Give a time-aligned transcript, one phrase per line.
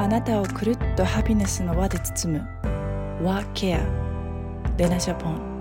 [0.00, 2.48] あなたをくるっとハピネスの輪で包む。
[3.22, 3.80] ワーケア
[4.78, 5.59] レナジャポン。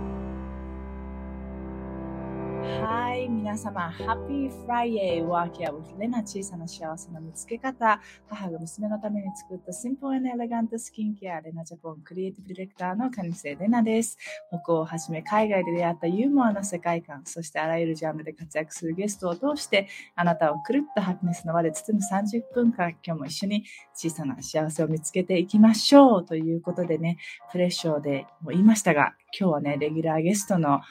[3.49, 7.99] 皆様ハッピーフライデーワーケア with レナ小さな幸せの見つけ方。
[8.27, 14.19] 母が娘のために作ったシンプルエレガントスキンケアレナジャポンクリエイティブディレクターのカニセレナです。
[14.49, 27.17] 北欧をはじめ海外で出会ったユーモアの世界観そしてあらゆるジャンルで活躍するゲストを通してあなたをくるっとハピネスの輪で包む30分間今日も一緒に小さな幸せを見つけていきましょうということでね
[27.51, 30.81] プレッショーでも言いましたが今日はねレギュラーゲストの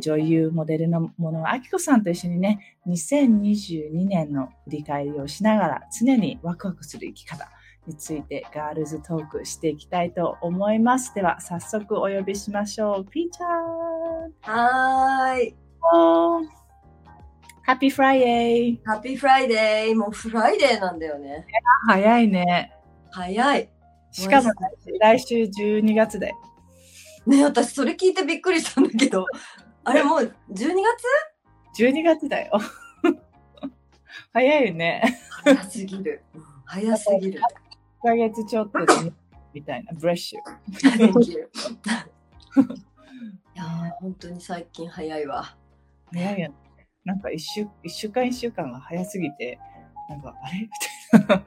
[0.00, 7.48] 女優モデルのものあきこさんと一緒にね、2022年の振り返りをしながら常にワクワクする生き方
[7.86, 11.14] についてガールズトークしていきたいと思います。
[11.14, 13.10] では早速お呼びしましょう。
[13.10, 13.50] ピーちゃん。
[14.42, 15.54] はーい。
[17.62, 19.96] Happy Friday。Happy Friday。
[19.96, 21.46] もう Friday なんだよね。
[21.86, 22.72] 早いね。
[23.10, 23.70] 早い。
[24.10, 24.50] しかも
[25.00, 26.32] 来週12月で。
[27.26, 29.26] ね私それ聞いてびっくりしたんだけど、
[29.84, 32.52] あれもう12月 ?12 月だよ。
[34.32, 35.20] 早いよね。
[35.44, 36.22] 早すぎる。
[36.64, 37.40] 早すぎる。
[38.02, 39.12] 1ヶ月ちょっとで、
[39.52, 39.92] みたいな。
[39.94, 40.40] ブレッシュ。
[43.56, 45.56] いやー本当に最近早いわ。
[46.12, 46.54] 早いよね。
[47.04, 49.58] なんか一週一週間一週間が早すぎて、
[50.08, 50.60] なんか、あれ？
[50.60, 50.68] み
[51.26, 51.44] たいな。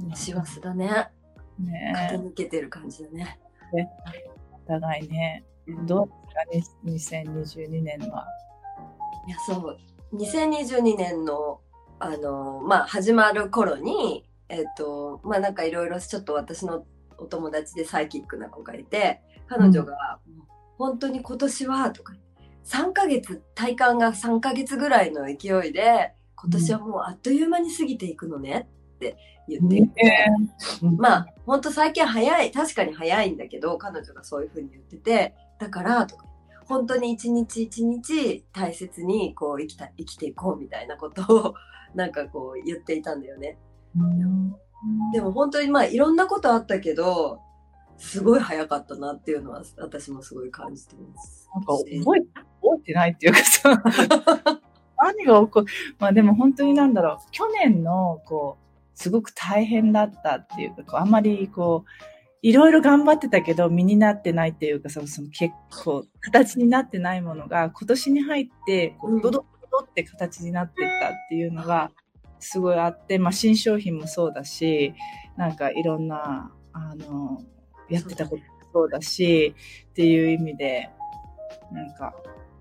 [0.00, 0.16] うん。
[0.16, 1.10] 師走だね。
[1.58, 3.38] ね駆け抜けてる感じだね。
[3.72, 5.44] お互いね。
[5.86, 6.06] どう
[6.52, 8.26] ですかね、2022年は。
[9.26, 9.78] いや、そう。
[10.14, 11.60] 2022年の、
[11.98, 16.84] あの、まあ、始まる頃に、えっ、と、まあ、なんかいろいろちょっと私の
[17.18, 20.18] お友達でサイキックな子がいて、彼女が、
[20.78, 22.14] 本当に今年は、とか、
[22.64, 28.66] 3ヶ月、体感が3ヶ月ぐらいの勢いで、今年はもうあっという間に過ぎていくのね
[29.00, 29.16] って
[29.48, 30.26] 言っていて、
[30.98, 36.26] まあ、ほんと最近早い、確かに早いんだけど、彼女がそういうふうに言ってて、だから、とか、
[36.66, 41.54] 本当に一日一日大切にこう生きた、生きていこうみたいなことを、
[41.96, 43.58] なんかこう言っていたんだよね。
[45.12, 47.40] でも本当にまあいろんなことあったけど、
[47.98, 51.50] すごい早かったなっていうのは私もすごい感じてます。
[51.52, 52.16] なんか覚え覚
[52.78, 53.82] えてないっていうかさ、
[54.96, 55.66] 何が起こる、
[55.98, 58.69] まあでも本当になんだろう、去年のこう、
[59.00, 61.90] すごく大変だったっていうか、こうあんまりこう、
[62.42, 69.44] いろいろ頑張ってたけど身になってないっていうかそのその結構形になってないものが今年に入ってこうドドド
[69.80, 71.90] ドって形になっていったっていうのが
[72.40, 74.94] すごいあって、まあ新商品もそうだし、
[75.36, 77.42] なんかいろんな、あの、
[77.88, 79.54] やってたこともそうだし、
[79.90, 80.90] っていう意味で、
[81.72, 82.14] なんか、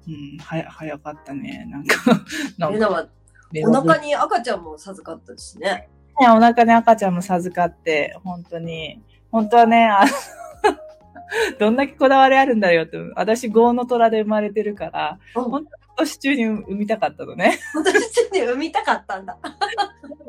[0.07, 1.65] うん、は早かったね。
[1.69, 1.95] なんか、
[2.57, 3.07] なんレナは
[3.65, 5.89] お腹に赤ちゃんも授かったしね。
[6.19, 10.05] ね、お腹に赤ちゃんも授かって、本当に、本当はね、あ
[11.59, 17.59] どんだけこだわりあるんだよって、私、豪の虎で生まれてるから、うん本当今年中に産みたかったのね。
[17.73, 19.37] 今年中に産みたかったんだ。
[19.43, 19.51] 今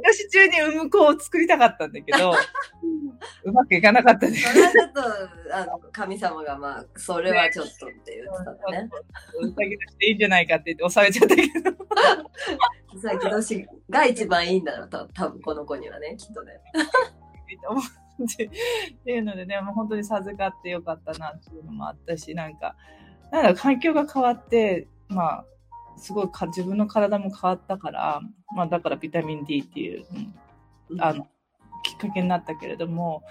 [0.05, 2.33] 年中に産む子を作りたかったんだけど、
[3.45, 4.37] うまくいかなかったね。
[4.37, 5.03] それはちょっと、
[5.55, 8.89] あの、神様がまあ、それはちょっとって言ってたね。
[9.41, 11.87] うさぎとしていいんじゃないかって言って押されちゃったけど。
[12.99, 16.53] さき年が一番いいんだろう、た多分この子にはね、きっとね。
[18.23, 18.27] っ
[19.05, 22.77] ていうのでね、もう本当に授かってよかったなっていうのもあったし、なんか、
[23.33, 25.45] なんだ環境が変わって、まあ、
[25.97, 28.21] すごいか自分の体も変わったから、
[28.55, 30.07] まあだからビタミン D っていう、
[30.91, 31.03] うん。
[31.03, 31.27] あの、
[31.83, 33.23] きっかけになったけれども、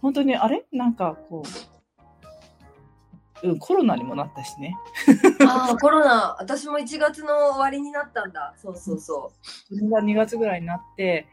[0.00, 0.66] 本当にあれ？
[0.72, 1.48] なんかこう、
[3.42, 4.76] うん、コロナにもなったしね。
[5.46, 8.54] ああ、コロナ、私も1月の終わりになったんだ。
[8.56, 9.32] そうそうそ
[9.68, 11.26] それが2月ぐらいになって、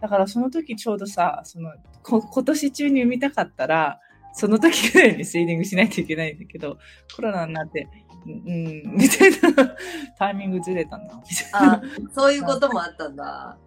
[0.00, 1.72] だからその時ちょうどさ、その、
[2.02, 4.00] こ今年中に産みたかったら、
[4.32, 6.78] その時ぐらいにスイディングしないといけないんだけど、
[7.14, 7.88] コロナになって、
[8.26, 9.76] うん、うんみたいな
[10.18, 11.64] タイミングずれたな、みたう。
[11.64, 11.74] いな。
[11.74, 11.82] あ
[12.14, 13.58] そういうこともあったんだ。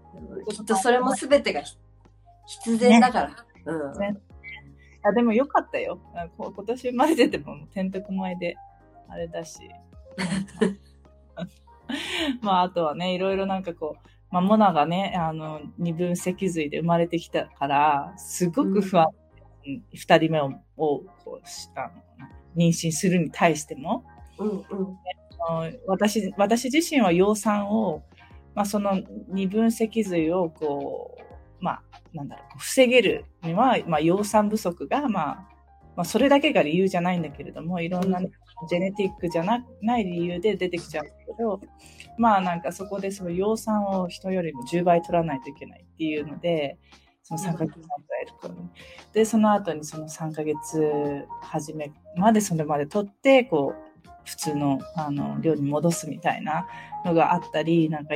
[0.49, 1.77] きっとそれも全てがひ
[2.65, 3.45] 必然だから。
[3.65, 4.32] うん。
[5.03, 5.99] ねあでもよかったよ。
[6.37, 8.55] 今年生まれてても天徳前で、
[9.09, 9.59] あれだし。
[12.41, 19.07] まあ、あとはね、いろいろなんかこう、まあ、モナがね、あの、二分脊髄で生まれてきたから、すごく不安、
[19.67, 21.89] うん二、人目を、をこうしあの
[22.55, 24.03] 妊娠するに対しても、
[24.39, 24.65] うんうん。
[25.87, 28.03] 私、私自身は養蚕を、
[28.55, 31.22] まあ、その二分脊髄をこう、
[31.63, 31.81] まあ、
[32.13, 35.47] なんだろう、防げるには、まあ、養蚕不足が、まあ、
[35.95, 38.29] まあ、それだけが理由じゃないんだけれども、いろんな、ね
[38.69, 41.59] ジェネティックじゃなない理由で出てきちゃうんだけど、
[42.17, 46.77] まあなんかそこでその養蚕を人よりも10倍取らないといけないっていうので、
[47.23, 47.81] その3ヶ月間
[48.21, 48.55] える。
[49.13, 56.67] で、その後にその3ヶ月初めまでそれまで取って、こう、普通のあの量に戻すみたいな
[57.05, 58.15] のがあったり、なんか、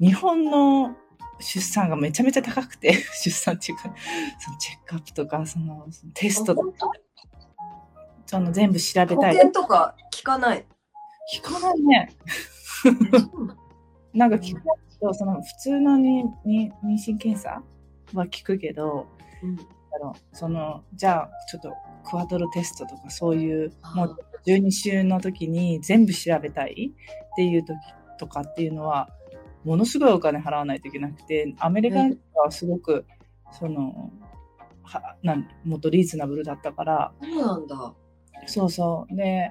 [0.00, 0.96] 日本の
[1.40, 2.92] 出産がめちゃめちゃ高くて、
[3.22, 3.94] 出産っていうか、
[4.38, 6.90] そのチェックアップとか、そのテストとか、
[8.26, 9.34] その全部調べたい。
[9.34, 10.64] 保険とか聞かない？
[11.34, 12.12] 聞かないね。
[14.12, 14.62] なんか聞く
[15.00, 17.62] と、その普通のにに妊娠検査
[18.14, 19.06] は聞くけど、
[19.42, 19.58] うん、
[20.32, 21.72] そのじゃあちょっと
[22.08, 26.92] クワトロテストとかそういうもう12週の時に全部調べたい
[27.32, 27.76] っていう時
[28.18, 29.08] とかっていうのは
[29.64, 31.98] ものすごいお金払わないといけなくてアメリカ
[32.40, 33.04] はすごく、
[33.52, 34.10] その
[34.82, 37.94] はなんもっとリーズナブルだったからそうなんだ
[38.46, 39.50] そうそうで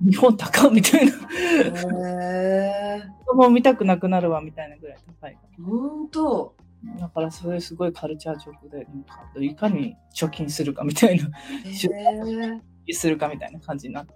[0.00, 1.12] 日本高みたいな。
[1.12, 5.38] へ子供見たくなくなるわみたいなぐらい高い。
[5.64, 6.54] 本当
[7.00, 11.30] だからそれすごいカルチャーショックで、なんかいかに貯金するかみたいな、
[11.64, 12.60] 出費
[12.92, 14.12] するかみたいな感じになって。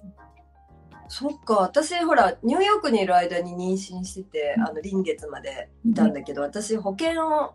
[1.12, 7.54] そっか、私ほら、ニューヨークにいる間に妊娠してて、あの、臨月までいたんだけど、私保険を、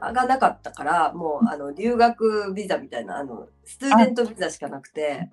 [0.00, 5.30] がなかったから、もう、あの、留学ビザみたいな、あの、スチューデントビザしかなくて、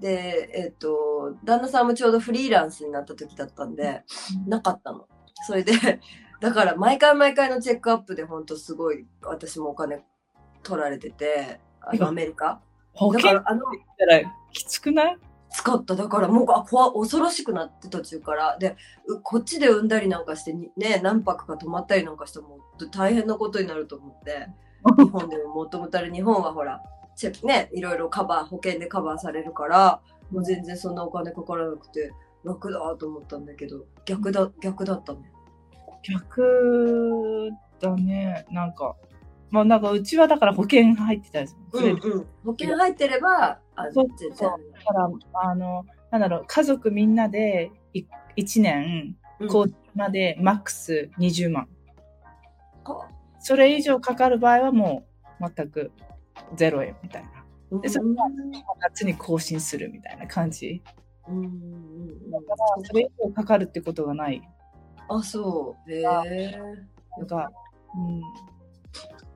[0.00, 4.02] で、えっ、と、旦那さんもちょうどフリーランスになった時だったんで、
[4.48, 5.06] なかったの。
[5.46, 5.72] それで、
[6.40, 10.04] だから毎回毎回のチェックアップで本当すごい私もお金
[10.64, 12.60] 取られてて、あのアメリカ。
[12.92, 13.64] 保険あの
[13.98, 14.20] たら
[14.52, 15.18] きつくない？
[15.54, 15.94] 使った。
[15.94, 18.58] だからもうあ怖恐ろしくなって途中から。
[18.58, 18.76] で、
[19.22, 22.58] こっちで産んだりなんかしてね、何泊か泊まったりなんかしても
[22.90, 24.48] 大変なことになると思って、
[24.98, 26.82] 日本でももともとある日本はほら、
[27.44, 30.00] ね、いろいろカバー、保険でカバーされるから、
[30.32, 32.12] もう全然そんなお金かからなくて
[32.42, 35.30] 楽だと思ったんだけど、逆だ、逆だったね。
[36.02, 38.44] 逆だね。
[38.50, 38.96] なんか、
[39.50, 41.96] まあなんかうちはだから保険入ってたですうんうん。
[42.44, 44.50] 保険入ってれば、あそうそう。
[44.50, 47.70] だから、あの、なんだろう、家族みんなで
[48.36, 49.16] 1年、
[49.50, 51.68] こうまでマックス20万。
[53.40, 55.06] それ以上かかる場合はも
[55.40, 55.92] う全く
[56.56, 57.80] 0円みたいな。
[57.80, 58.28] で、それは
[58.80, 60.82] 夏に更新するみたいな感じ。
[61.28, 62.44] うんうんうん、だか
[62.78, 64.42] ら、それ以上かかるってことがない
[65.08, 65.92] あ、そう。
[65.92, 66.04] へえ。
[67.18, 67.50] なんか、
[67.96, 68.22] うん。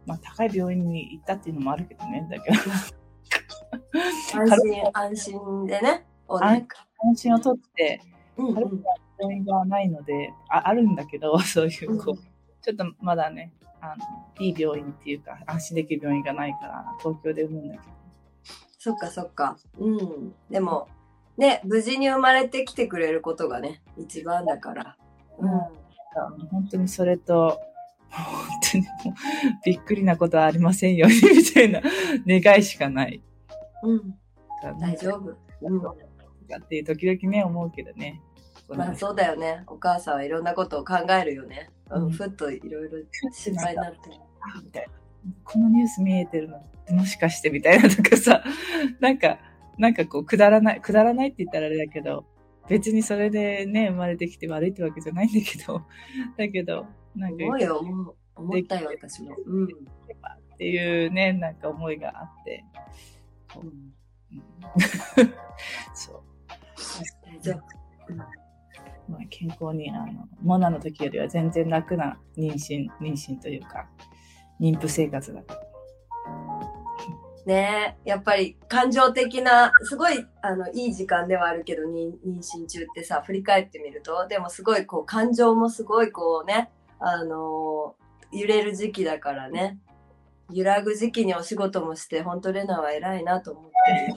[0.09, 2.57] まあ、高い病院に行ったっていうのもあるけどね、だけど。
[4.35, 6.07] 安心、安心でね。
[6.29, 6.67] 安
[7.15, 8.01] 心をとって、
[8.39, 8.55] うんうん、
[9.19, 12.17] 病院がないのであ、あるんだけど、 そういうこう、うん、
[12.63, 17.87] ちょっとまだね、あの、いい病院っていうか、安心できる病院がないから、東京で産むんだけど。
[18.79, 19.59] そっかそっか。
[19.79, 20.35] うん。
[20.51, 20.89] でも、
[21.37, 24.97] ね、無事に生まれてきてくれることがね、一番だから。
[25.39, 25.49] うん、
[26.49, 27.61] 本当にそれと、
[28.11, 28.27] 本
[28.73, 29.15] 当にもう
[29.65, 31.81] びっくりなことはありませんように みたいな
[32.27, 33.23] 願いしかない。
[33.83, 34.15] うん。
[34.81, 35.37] 大丈夫。
[35.63, 35.79] うん。
[35.79, 38.21] っていう時々ね、思うけどね。
[38.69, 39.63] まあそうだよね。
[39.67, 41.71] お母さんはいろんなことを考えるよね。
[41.91, 42.99] うん、ふっといろいろ
[43.33, 43.99] 心配になって。
[44.63, 44.93] みたいな。
[45.45, 48.43] このニュース見えてるのもしかしてみたいなとかさ、
[49.01, 49.39] なんか、
[49.79, 52.25] なんかこう、くだらない、くだらないって言ったらあれだけど、
[52.69, 55.83] 別にそれでね、生まれてきて悪いってわけじゃないんだけど、
[56.37, 56.87] だけど、
[57.19, 57.45] なんか。
[57.45, 59.37] 思うよ、思ったよ、私も。
[59.47, 59.65] うん。
[59.65, 59.69] っ
[60.57, 62.65] ていうね、なんか思いがあって。
[63.57, 63.93] うん、
[65.95, 66.23] そう。
[67.25, 68.15] 大丈夫。
[69.09, 73.89] まあ、健康に、あの、モナの時よりは全然楽な妊娠、妊娠というか、
[74.61, 75.57] 妊婦生活だった。
[77.47, 89.79] ねやっぱり感情的な、すごい、あの、いい時間ではあるけど、妊娠中ってさ、振り返ってみると、でもすごい、こう、感情もすごい、こうね、あのー、揺れる時期だからね、
[90.51, 94.15] 揺らぐ時期にお仕事もして、本当レナは偉いなと思って、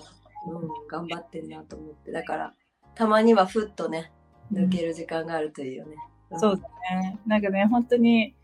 [0.47, 2.53] うん、頑張ってんなと思って、だから、
[2.95, 4.11] たまにはふっとね、
[4.51, 5.95] 抜ける時間があるといいよね。
[6.31, 7.19] うん、そうだね。
[7.25, 8.35] なんかね、本当に、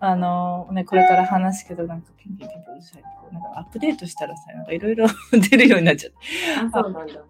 [0.00, 3.02] あのね、これから話すけど、なんかピンピンピンピンうるさい。
[3.32, 5.06] なんかアップデートしたらさ、なんかいろいろ
[5.50, 6.18] 出るようになっちゃって。
[6.76, 7.22] あ、そうなんだ。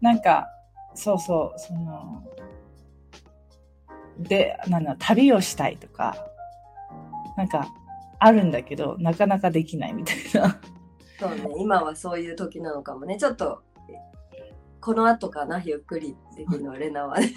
[0.00, 0.48] なんか、
[0.94, 2.22] そうそう、その、
[4.22, 6.16] で、なんだ、旅をしたいとか、
[7.36, 7.72] なんか、
[8.18, 10.60] あるんだけど、なかなかできないみたいな。
[11.18, 13.16] そうね、今はそういう時なのかもね。
[13.16, 13.62] ちょっと、
[14.80, 17.32] この後かな、ゆっくりできるのは、レナはね。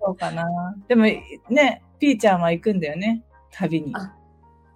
[0.00, 0.44] そうかな。
[0.88, 3.24] でも、ね、ピーちゃんは行くんだよね。
[3.50, 3.92] 旅に。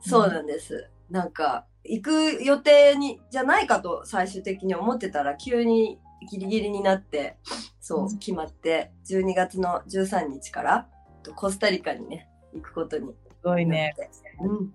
[0.01, 0.89] そうなんです。
[1.11, 7.37] うん、なんか、行く予定に、じゃないかと最終的に思ってたら、急にギリギリになって、
[7.81, 10.89] そう、決まって、12月の13日から、
[11.35, 13.09] コスタリカにね、行くことに。
[13.09, 13.95] すごいね。
[14.41, 14.49] うん。
[14.49, 14.67] 行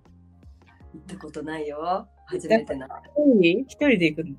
[0.98, 2.08] ったことないよ。
[2.25, 2.88] 初めてな。
[3.15, 4.36] 一人一人で行くの？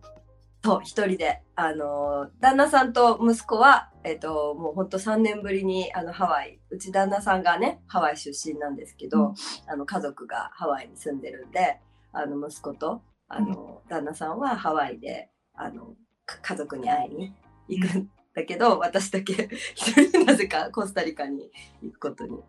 [0.65, 1.43] そう、一人で。
[1.57, 9.35] あの、旦那さんと息子は、えっ、と、もうほんと3年ぶりに、あの、ハワイ、うち旦那さんがね、ハワイ出身なんですけど、うん
[9.67, 11.81] あの、家族がハワイに住んでるんで、
[12.13, 15.95] あの、息子と、あの、旦那さんはハワイで、あの、
[16.27, 17.35] か家族に会いに
[17.69, 21.51] 行くんだけど、私だけ 一人でなぜかコスタリカに
[21.83, 22.43] 行くことに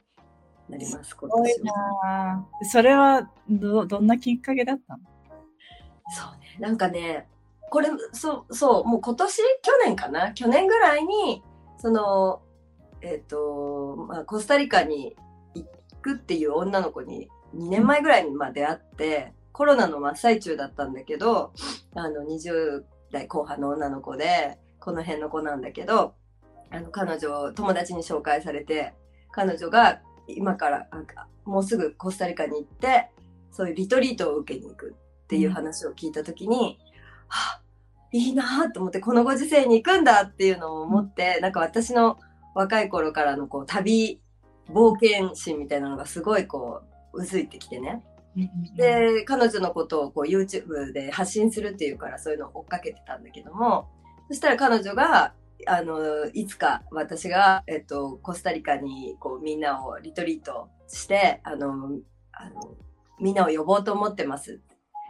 [0.69, 1.61] なります、今すごい。
[1.63, 5.03] なぁそれはど、どんなきっかけだったの？
[6.09, 6.57] そうね。
[6.59, 7.27] なんかね、
[7.69, 10.33] これ、そう、そう、もう今年、去年かな？
[10.33, 11.43] 去年ぐらいに、
[11.77, 12.41] その、
[13.01, 15.17] えっ、と、まあ、コスタリカに
[15.53, 15.65] 行
[16.01, 21.51] くっていう女の子に2年前ぐらいにまあ出会って、コロナの真っ最中だったんだけど、
[21.95, 26.13] あの、20代後半の女の子で、この辺の子なんだけど、
[26.69, 28.93] あの、彼女、友達に紹介されて、
[29.31, 33.09] 彼女が今から、なんかもうすぐコスタリカに行って、
[33.49, 36.79] そういうリトリートを受けに行くっていう話を聞いたときに、
[37.29, 37.61] はあ、
[38.11, 42.19] いいなぁと思って、このご時世に行くんだっていうのを思って、なんか私の
[42.53, 44.19] 若い頃からのこう旅、
[44.67, 46.81] 冒険心みたいなのがすごいこ
[47.13, 48.03] う、うずいてきてね。
[48.75, 53.87] で、彼女のことをこう YouTube で発信するっていうからそういうのを追っかけてたんだけども、
[54.29, 55.33] そしたら彼女が、
[55.65, 61.99] あの、いつか私が、えっと、コスタリカにこうみんなをリトリートして、あの、
[62.31, 62.75] あの、
[63.19, 64.59] みんなを呼ぼうと思ってます。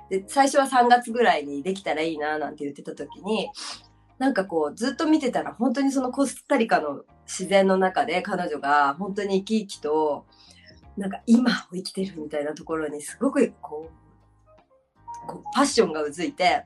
[0.09, 3.49] で、最初は3月ぐらいにできたらいいななんて言ってた時に、
[4.19, 10.25] なんかこうずっと見てたら本当にそのコスタリカの自然の中で彼女が本当に生き生きと、
[10.97, 16.65] なんか今を生きてるみたいなところにすごくこう、こうパッションがうずいて、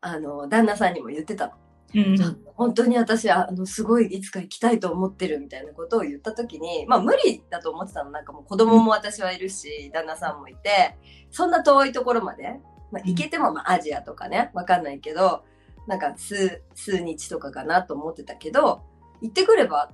[0.00, 1.52] あの、旦那さんにも言ってたの。
[1.94, 8.10] うん本当に私、あの、すごいいつか行きたいと思ってるみたいなことを言った時に、まあ無理だと思ってたの。
[8.10, 10.96] なんかもう子供も私はいるし、旦那さんもいて、
[11.30, 12.60] そんな遠いところまで、
[12.92, 15.42] まあ行けてもまあアジアとかね、わかんないけど、
[15.86, 18.82] なんか数、数日とかかなと思ってたけど、
[19.22, 19.90] 行ってくれば、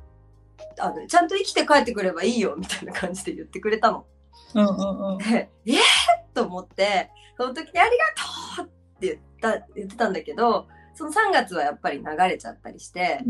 [0.79, 4.07] あの、ちゃんと生きて帰ってくればいいよ、みたいな感じで言ってくれたの。
[4.55, 5.77] うんうんうんで、えー、
[6.35, 7.91] と思って、その時にあり
[8.57, 8.76] がとう
[9.53, 13.21] た、言ってたんだけど、その3月はやっぱり流れちゃったりして、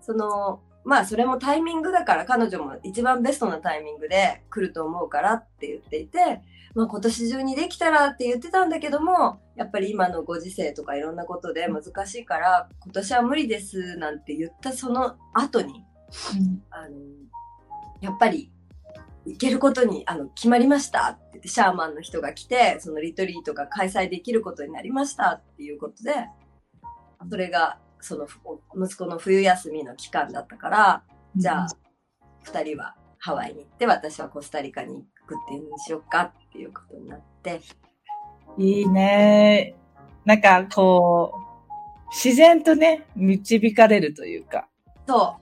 [0.00, 6.42] その、まあそれもタイミングだから彼女も一番ベストなタイミングで来ると思うからって言っていて、
[6.74, 15.84] まあ今年中にできたらって言ってたんだけども、やっぱり今のご時世とかいろんなことで難しいから、今年は無理ですなんて言ったその後に、
[16.36, 16.62] うん。
[16.70, 16.96] あの、
[18.00, 18.50] やっぱり、
[19.30, 26.12] 行けることに、あの、決まりましたって言って、シャーマンの人が来て、そのリトリートが開催できることになりましたっていうことで、
[27.28, 28.38] それが、その、ふ
[28.76, 31.02] 息子の冬休みの期間だったから、
[31.36, 31.68] じゃあ、
[32.42, 37.60] 二人はハワイに行って、私はコスタリカに行くっていうのにしようかっていうことになって、
[38.56, 39.74] いいね。
[40.24, 41.48] なんかこう、
[42.10, 44.68] 自然とね、導かれるというか。
[45.06, 45.36] そ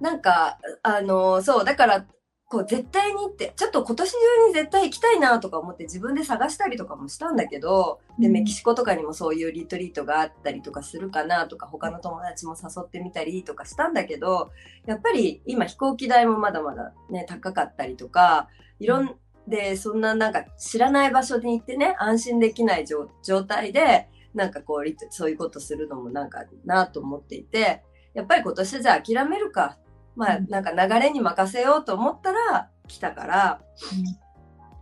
[0.00, 0.02] う。
[0.02, 2.06] なんか、あの、そう、だから、
[2.48, 4.16] こう、絶対にって、ちょっと今年中
[4.48, 14.50] に絶対行きたいなとか思って自分で探したりとかもしたんだけど、で、うんメキシコとかにもそういうリトリートがあったりとかするかなとか、他の友達も誘ってみたりとかしたんだけど、
[14.86, 18.48] やっぱり今飛行機代もまだまだね、高かったりとか、
[18.78, 19.16] いろん
[19.48, 27.82] で、そんななんか知らない場所に行ってね、安心できない状状態で、なんかこうそういうことするのもなんかなと思っていて、
[28.14, 29.78] やっぱり今年じゃあ諦めるか。
[30.16, 33.60] まあうんなんか流れに任せようと思ったら来たから、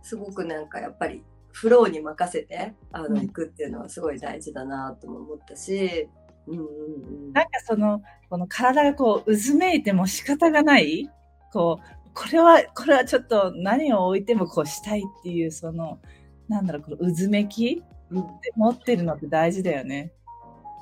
[0.01, 6.09] すごくなんかやっぱりフローに任せてあのうん行くっていうのはすごい大事だなとも思ったし、
[6.47, 6.65] うんうん
[7.27, 7.33] うん。
[7.33, 11.09] なんかその、この体がこう、うずめいても仕方がない、
[11.51, 15.99] こう、これは、これはちょっと何を置いてもこうしたいっていう、その、
[16.47, 20.11] なんだろう、このうずめきうんって持ってるのって大事だよね。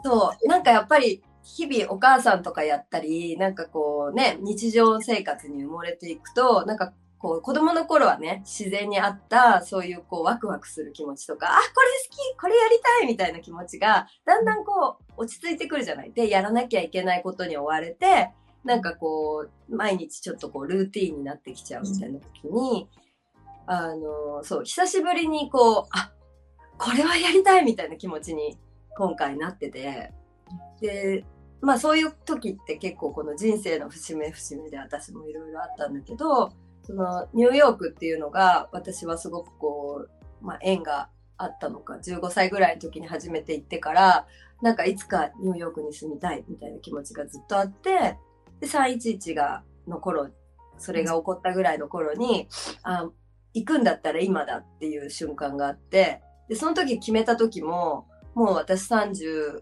[0.03, 16.11] そう、なんかやっぱり日々お母さんとかやったり、なんかこうね、日常生活に埋もれていくと、なんかこう子供の頃はね、自然にあったそういうこうワクワクする気持ちとか、あ、これ好きこれやりたいみたいな気持ちが、だんだんこう落ち着いてくるじゃない。
[16.13, 18.31] で、やらなきゃいけないことに追われて、
[18.63, 22.87] なんかこう、毎日ちょっとこうルーティーンになってきちゃうみたいな時に、
[23.65, 26.11] あの、そう、久しぶりにこう、あ、
[26.77, 28.57] これはやりたいみたいな気持ちに
[28.97, 30.11] 今回なってて、
[30.81, 31.25] で、
[31.61, 36.51] まあそういう時って結構この人生の節目節目で私もいろいろあったんだけど、
[36.83, 40.07] そのニューヨークっていうのが私はすごくこ
[40.41, 44.27] う、まあ縁があったのか、15歳ぐらいの時に初めて行ってから、
[44.61, 48.17] なんかいつかニューヨークに住みたいみたいな気持ちがずっとあって、
[48.59, 50.29] で、311が、の頃、
[50.77, 52.47] それが起こったぐらいの頃に、
[52.83, 53.09] あ、
[53.53, 59.61] 行くんだったら今だっていう瞬間があって、で、その時決めた時も、もう私34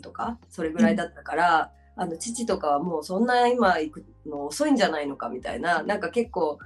[0.00, 6.58] とか、それぐらいだったから、あの、父とかはもうそんな今行くの遅いんじゃないのかみたいな、なんか結構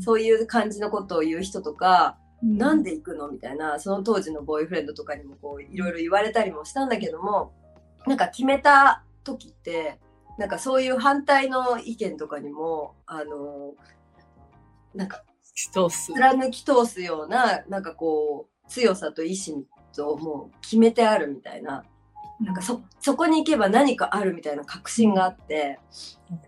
[0.00, 7.52] そういう感じのことを言う人とか、なんで行くのみたいな、その当時のボーイフレンドとかにもこう、いろいろ言われたりもしたんだけども、
[8.06, 10.00] なんか決めた時って、
[10.38, 13.74] なんかそういう反対の意見とかにも、あの、
[14.94, 15.22] なんか。
[16.14, 21.84] 貫き通すような、なんかこう、強さと意志ともう決めてあるみたいな、
[22.40, 25.78] なんかそ、そこに行けば何かあるみたいな確信があって、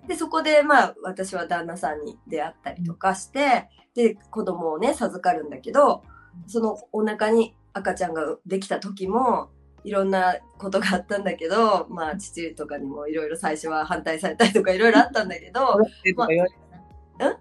[0.08, 6.02] で、そこでまあ私は旦那さんに出会ったりとかして、で、子供をね、授かるんだけど、
[6.46, 9.50] そのお腹に赤ちゃんができた時も、
[9.84, 16.52] いろんなことがあったんだけど、まあ父とかにもいろいろ最初は反対されたりとかいろいろあったんだけどお、ろせとか言われ
[17.18, 17.30] た。
[17.30, 17.36] ん？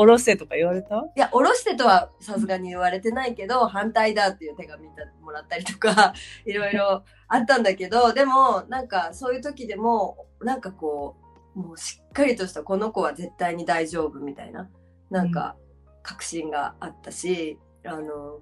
[0.00, 0.96] おろせとか言われた？
[1.14, 4.88] いや、おろしてとはさすがに言われてないけど、反対だっていう手紙
[5.20, 6.14] もらったりとか、
[6.46, 11.16] いろいろあったんだけど、でも、なんかそういう時でも、なんかこ
[11.54, 14.70] う、もうしっかりとしたこの子は絶対に大丈夫みたいな、
[15.10, 15.56] なんか
[16.02, 18.38] 確信があったし、あの、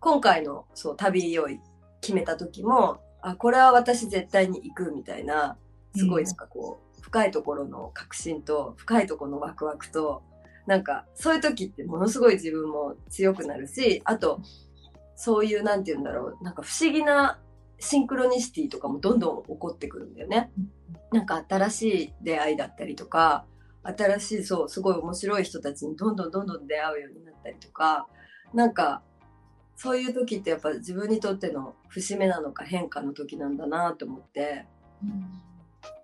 [0.00, 1.46] 今回のそう旅を
[2.02, 5.56] 決めた時も、あ、これは私絶対に行くみたいな、
[5.96, 10.22] すごいなんかこう、深いところの確信と、深いところのワクワクと、
[10.68, 14.42] なんか、そういう時ってものすごい自分も強くなるし、あと、
[15.16, 17.40] そういう、なんて言うんだろう、なんか不思議な
[17.78, 20.52] シンクロニシティとかもどんどん起こってくるんだよね。
[21.10, 23.46] なんか新しい出会いだったりとか、
[23.82, 28.06] 新しい、そう、すごい面白い人たちにどんどんどんどん出会うようになったりとか、
[28.52, 29.02] なんか、
[29.74, 34.66] そういう時ってやっぱ自分にとっての節目なのか変化の時なんだなと思って、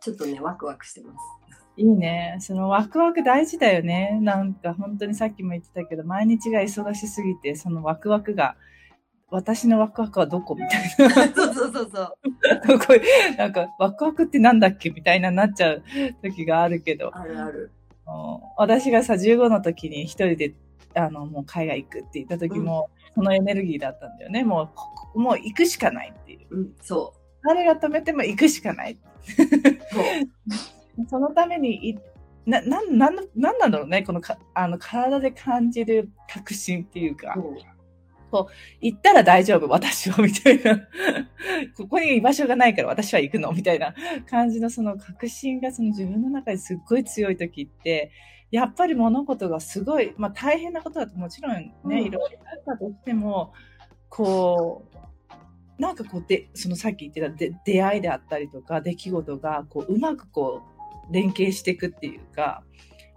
[0.00, 1.43] ちょっとね、ワクワクしてます。
[1.76, 2.37] いいね。
[2.40, 4.19] そのワクワク大事だよね。
[4.23, 8.57] なんか本当にさっきも言ってたけど、毎日が忙しすぎて、そのワクワクが、
[9.31, 11.11] 私のワクワクはどこみたいな。
[11.35, 12.16] そうそうそうそう。
[12.68, 12.94] ど こ
[13.37, 15.83] なんか、ワクワクってなんだっけみたいななっちゃう
[16.22, 17.72] 時があるけど、あるある。
[18.57, 20.55] 私がさ、15の時に一人で、
[20.94, 24.44] あの、もう海外行くって言った時も、そのエネルギーだったんだよね。
[24.44, 24.70] も
[25.14, 26.57] う、もう行くしかないっていう。
[26.57, 28.92] うん、そ誰が止めても行くしかない。
[28.92, 28.96] う。
[29.92, 30.05] そう。
[31.09, 31.98] そのためにい、
[32.46, 34.02] な、なん、なん、なんなんだろうね。
[34.02, 37.35] このか、あの、体で感じる確信っていうか、
[38.80, 40.88] 行ったら大丈夫、私は、みたいな。
[41.76, 43.94] ここに居場所がないから私は行くの、みたいな
[44.28, 48.11] 感じのその確信がその自分の中ですっごい強い時って、
[48.50, 53.52] やっぱり物事がすごい、まあ大変なことだともちろんね、うんいろいろあったとしても、
[54.09, 60.73] こう、なんかこうで、そのさっき言ってたで出会いであったりとか、出来事が、こう、うまくこう、
[61.11, 62.62] 連携していくっていうか、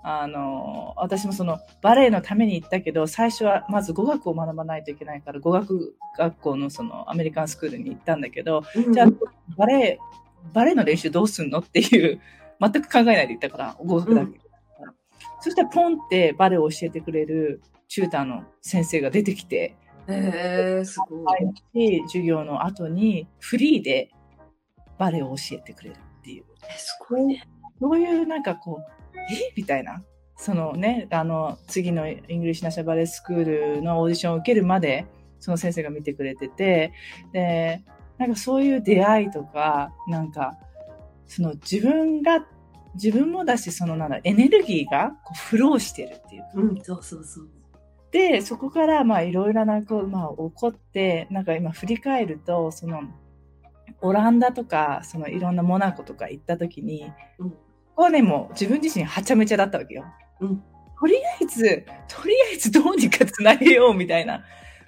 [0.04, 9.08] あの、私もそのバレエのために行ったけど、最初はまず語学を学ばないといけないから、語学学校のそのアメリカンスクールに行ったんだけど、うんじゃあ、
[9.58, 10.00] バレエ、
[10.54, 12.22] バレエの練習どうすんのっていう、
[12.62, 14.40] 全く考えないで行ったから、語学だけ。
[15.42, 19.76] そしたらポンってバレエを教えてくれるチューターの先生が出てきて、
[20.08, 21.26] へえすご
[21.84, 22.02] い。
[22.08, 24.12] 授業の後にフリーで
[24.98, 26.46] バレエを教えてくれるっていう。
[26.64, 27.44] えすごいね。
[27.80, 29.54] そういうなんかこう、え？
[29.56, 30.04] みたいな。
[30.40, 35.08] そのね、あの、次の English National Ballet School のオーディションを受けるまで、
[35.40, 36.94] その先生が見てくれてて、
[37.34, 37.82] で、
[38.20, 40.56] なんかそういう出会いとか、なんか、
[41.26, 42.46] その自分が、
[42.94, 46.50] 自分もだし、そのなんだ、エネルギーがこうフローしてるっていうか。
[46.54, 47.50] うん、そうそうそう。
[48.12, 53.02] で、そこからまあいろいろなこう、まあ起こって、なんか今振り返ると、その、
[54.02, 57.54] オランダとか、そのいろんなモナコとか行った時に、うん
[57.98, 60.06] こね、もう自分自身はちゃめちゃだったわけよ。
[60.40, 60.64] うん
[61.00, 64.44] とりあえず、とりあえずどうにかつなげようみたいな。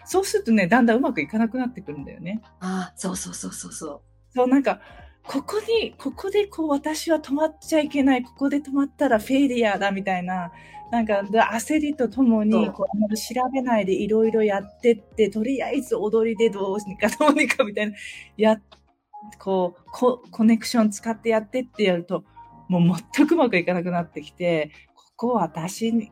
[0.06, 2.42] そうするとね、だんだんうまくいかなくなってくるんだよね。
[2.60, 4.02] ああ、そうそうそうそうそ
[4.34, 4.82] そう、なんか、
[5.24, 10.52] ここに、ここでこう私は止まっちゃいけない、ここで止まったらフェイリアだみたいな、
[10.92, 17.96] なんかで焦りとともにこう調べないでいろいろやってって、とりあえず踊りでどうにかどうにかみたいな、
[18.38, 18.60] や、
[19.38, 22.24] こう、ココネクション使ってやってってやると、
[22.70, 26.12] もう全くうまくいかなくなってきて、ここは私に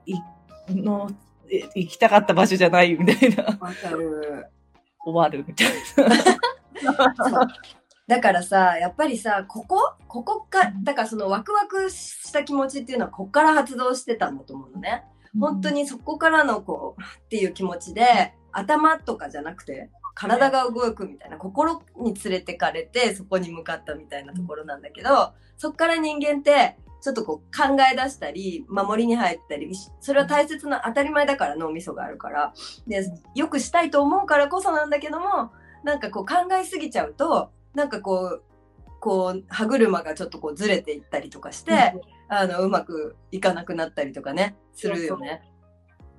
[0.68, 1.10] の
[1.50, 3.48] え行きたかった場所じゃないみたいな、う。
[3.64, 4.48] わかる。
[5.06, 5.68] 終わるみたい
[6.06, 7.48] な。
[8.08, 9.94] だからさ、やっぱりさ、ここ？
[10.08, 15.04] ここか、だからそのワクワクした気持ちっていうのはここから発動してたんだと思うのね。
[15.40, 29.70] 本当にそこからのこう、っていう気持ちで、頭とかじゃなくて、体が動くみたいな、心に連れてかれてそこに向かったみたいなところなんだけど、そっから人間ってちょっとこう考え出したり、守りに入ったり、
[30.02, 32.54] それは大切な当たり前だから脳みそがあるから。
[32.88, 35.52] で、よくしたいと思うからこそなんだけども、
[35.84, 38.44] なんかこう考えすぎちゃうと、なんかこう、
[39.00, 41.94] こう歯車がちょっとこうずれていったりとかして、
[42.30, 45.44] うん、あのうまくいかなくなったりとかねするよね。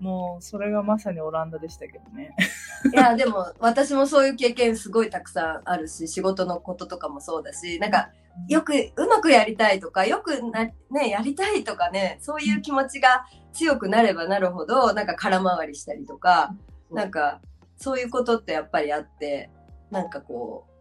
[0.00, 2.34] もうそれがまさにオランダでしたけどね。
[2.92, 8.10] いやでも私もそういう経験すごいたくさんあるし仕事のこととかもそうだしなんか
[8.46, 16.54] よくうまくやりたいとかよくな、ね、やりたいとかねそういう気持ちが強くなればなるほどなんか空回りしたりとか、
[16.90, 17.40] なんか
[17.76, 19.50] そういうことってやっぱりあって
[19.90, 20.78] なんかこう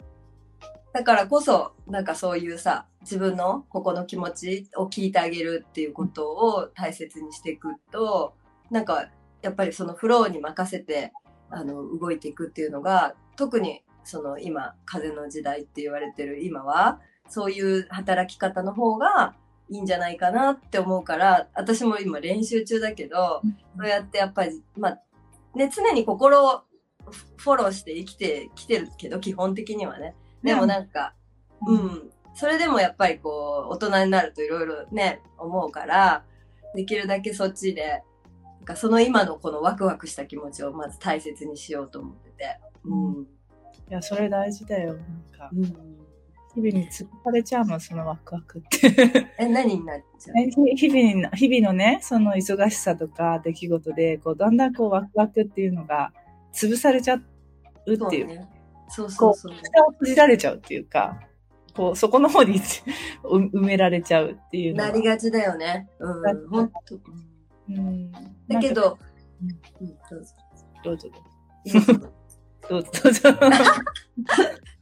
[0.98, 8.34] だからこそ、なんかそういうさ、自分のここの気持ちを聞いてあげるっていうことを大切にしていくと、
[8.70, 9.10] なんか
[9.42, 11.14] やっぱりそのフローに任せて、
[11.50, 17.00] あの、動いていくっていうのが、特にその今、風の時代って言われてる今は、
[17.30, 19.36] そういう働き方の方が
[19.70, 23.42] いいんじゃないかなって思うから、私も今練習中だけど、
[23.78, 25.00] そうやってやっぱり、まあ、
[25.56, 26.64] ね、常に心を
[27.38, 30.16] フォローして生きてきてるけど、基本的にはね。
[30.44, 31.14] でもなんか、
[31.66, 36.24] うん、うん、それでもやっぱりこう、大人になるといろいろね、思うから、
[36.76, 38.04] できるだけそっちで、
[38.68, 42.60] かその今のこのワクワクした気持ちをまず大切にしようと思ってて。
[42.84, 43.28] うん。
[43.90, 45.06] いや、それ大事だよ、なん
[45.38, 45.50] か。
[45.54, 45.98] うん
[46.56, 49.28] 日々に突っ張れちゃうの、そのワクワクって。
[49.38, 50.76] え、何になっちゃう？
[50.76, 56.12] 日々日々のね、その忙しさとか出来事で、こう、だんだんこうワクワクっていうのが
[56.52, 57.20] 潰されちゃ
[57.86, 58.48] うっていう。
[58.90, 59.54] そうそうそう。
[59.54, 61.20] 蓋を閉じられちゃうっていうか、
[61.76, 62.60] こう、そこの方に
[63.24, 65.88] 埋められちゃうっていうなりがちだよね。
[66.00, 67.00] うん、本当。
[67.70, 68.12] うん。
[68.48, 68.98] だけど、
[69.42, 70.34] うん、どうぞ。
[70.84, 71.10] どうぞ。
[72.70, 72.90] どうぞ。
[73.04, 73.22] どうぞ。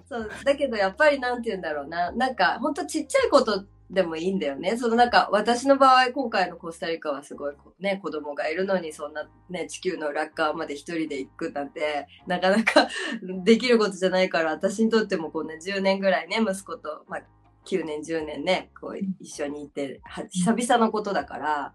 [0.08, 2.12] そう、だけどやっぱりなんて言うんだろうな。
[2.12, 4.78] なんか、ほんとちっちゃいことでもいいんだよね。
[4.78, 12.88] そのなんか私の場合今回のコスタリカはすごいね子供がいるのにそんなね地球の裏側まで一人で行くなんてなかなか
[13.44, 17.24] できることじゃないから私にとってもこんな10年ぐらいね息子と、まあ、
[17.66, 21.74] 9年10年ねこう一緒にいて久々のことだから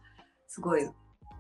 [0.49, 0.89] すごい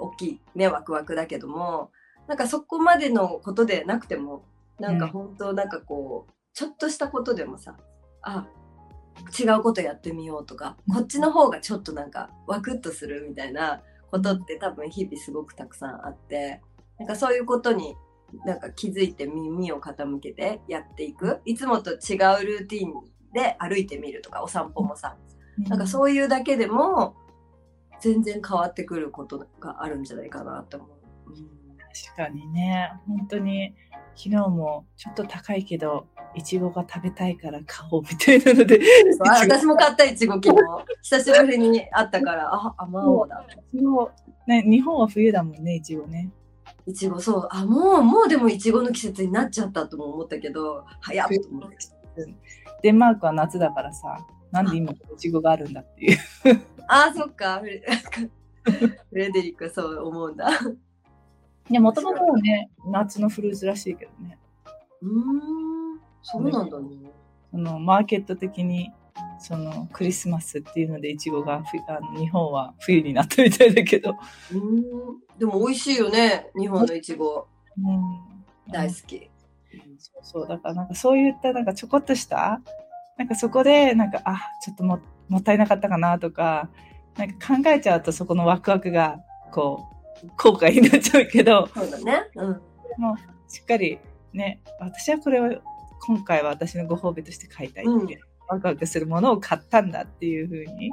[0.00, 1.90] 大きいねワクワクだけども
[2.26, 4.44] なんかそこまでのことでなくても
[4.78, 7.76] なんか本当なんかこう、ちょっとしたことでもさ
[8.22, 8.46] あ
[9.38, 16.62] 違うことやってみようとか、こっちの方がちょっとなんかワクッとするみたいなことって多分日々すごくたくさんあって、
[16.98, 17.94] なんかそういうことに
[18.46, 21.40] なんか気づいて耳を傾けてやっていく。
[21.44, 22.92] いつもと違うルーティン
[23.34, 25.16] で歩いてみるとか、お散歩もさ、
[25.68, 27.14] なんかそういうだけでも
[28.00, 30.90] 全然変わってくることがあるんじゃないかなと思う。
[31.30, 31.36] うん、
[31.76, 33.74] 確かにね、本当に
[34.14, 38.80] 昨日もちょっと高いけど、いちごが食べたいから買おうみたいなので。
[39.18, 40.56] 私も買ったいちご昨日。
[41.02, 43.44] 久しぶりに会ったから、あ、甘おうだ。
[44.46, 46.30] ね、日本は冬だもんね、いちごね。
[46.86, 47.48] いちご、そう。
[47.50, 51.76] あ、もう、もうでもいちごの季節になっちゃったとも思ったけど、早っと思って。
[52.82, 54.18] デンマークは夏だからさ、
[54.50, 56.18] なんで今いちごがあるんだっていう。
[56.88, 57.60] あ、そっか。
[57.60, 60.48] フレデリックはそう思うんだ。
[61.70, 64.38] いや、もともとはね、夏のフルーツらしいけどね。
[65.02, 66.00] うん。
[66.22, 66.88] そうなんだね。
[67.50, 68.92] そのマーケット的に
[69.38, 74.16] そのクリスマスっていうのでいちごがあの日本は冬になったみたいだけど。
[74.52, 74.80] うん
[75.38, 77.48] でも美味しいよね日本のいちご。
[77.78, 79.30] うん、大好き。
[79.98, 82.60] そうそうだからなんかそういったなんかちょこっとした
[83.20, 86.70] なんかそこでなんかあちょっとももったいなかったかなとか
[87.18, 89.18] なんか考えちゃうとそこのワクワクが
[89.52, 89.84] こ
[90.24, 92.60] う後悔になっちゃうけどそうだね、うん、
[92.96, 93.98] もしっかり
[94.32, 95.60] ね私はこれを
[96.06, 98.08] 今回は私のご褒美として買いたいって、うん、
[98.48, 100.90] ワクワクするものを買ったんだっていうふうに、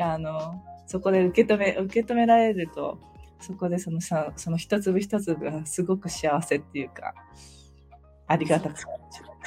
[0.00, 2.98] あの、そこで受け止め、受け止められると、
[3.40, 7.14] そこでそのさ、その一粒一粒がすごく幸せっていうか、
[8.26, 8.80] ありがたく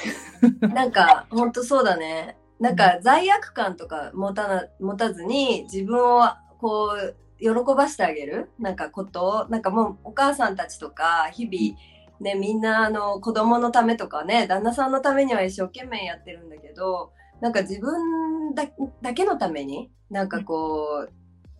[0.74, 2.36] なんか、ほんとそうだね。
[2.60, 6.22] なんか罪悪感とか持たな、持たずに自分を
[6.58, 8.50] こう、喜ばしてあげる？
[8.58, 11.78] なんかことを、なんかもうお母さんたちとか日々、
[12.20, 18.64] ね、みんなあの子供のためとかね、旦那さんのためには一生懸命やってるんだけど、なんか自分だ
[19.02, 21.12] だけのために、なんかこう、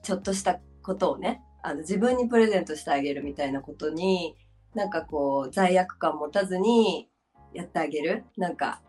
[0.02, 4.36] ちょっとしたことをね、あの自分にプレゼントしてあげるみたいなことに、
[4.74, 7.08] なんかこう、罪悪感持たずに
[7.52, 8.24] やってあげる？
[8.36, 8.80] なんか、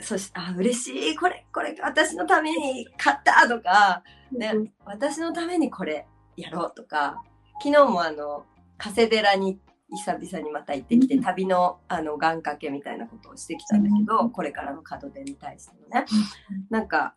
[0.00, 4.02] そして、あ、嬉しい、これ、これ、私のために買ったとか、
[4.32, 4.52] ね、
[4.84, 7.22] 私のためにこれやろうとか、
[7.62, 8.44] 昨日もあの、
[8.76, 16.06] 加瀬寺に久々にまた行ってきて、旅のあの願掛けみたいなことをしてきたんだけど、これからの門出に対してのね。
[16.70, 17.14] なんか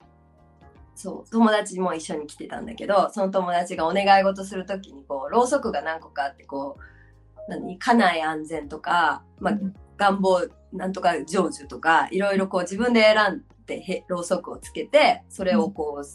[0.96, 7.78] そう友達も一緒に来てたんだけどその友達がお願い事する時にこうろうそくが何個かあってこう何？
[7.78, 9.58] 家内安全とか、まあ、
[9.98, 16.06] 願望なんとか成就とかいろいろこう自分で選んでへろうそくをつけてそれをこう、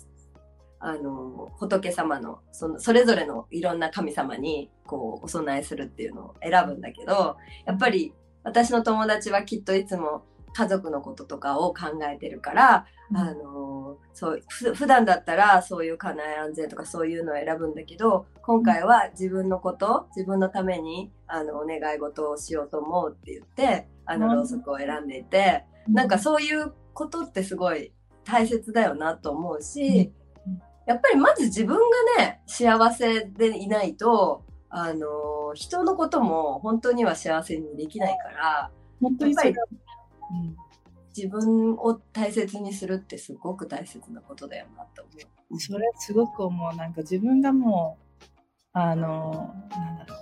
[0.78, 8.12] あの仏様のそのそれぞれのいろんな神様にこうお供えするっていうのを選ぶんだけどやっぱり
[8.44, 27.92] 私の友達はきっといつも家族のこととかを考えてるから、あのそうふ普段だったらそういう家内安全とかそういうのを選ぶんだけど今回は自分のこと自分のためにあのお願い事をしようと思うって言ってあのろうそくを選んでいて、なんかそういうことってすごい
[28.24, 30.12] 大切だよなと思うし、
[30.86, 31.76] やっぱりまず自分
[32.16, 39.52] がね幸せでいないとあの人のことも本当には幸せにできないから本当にそう
[41.16, 45.12] 自分を大切にするってすごく大切なことだよなと思
[45.50, 45.58] う。
[45.58, 46.76] それすごく思う。
[46.76, 48.26] なんか自分がもう、
[48.74, 50.18] あの、なんだろう。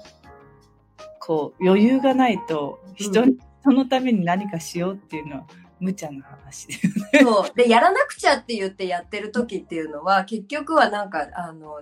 [1.26, 5.46] こう、余裕がないと人、うん、人のために何かしようっていうのは
[5.80, 6.74] 無茶な話で、
[7.18, 7.56] ね、そう。
[7.56, 11.80] で、やらなくちゃって言ってやってる時っていうのは、結局はなんか、あの、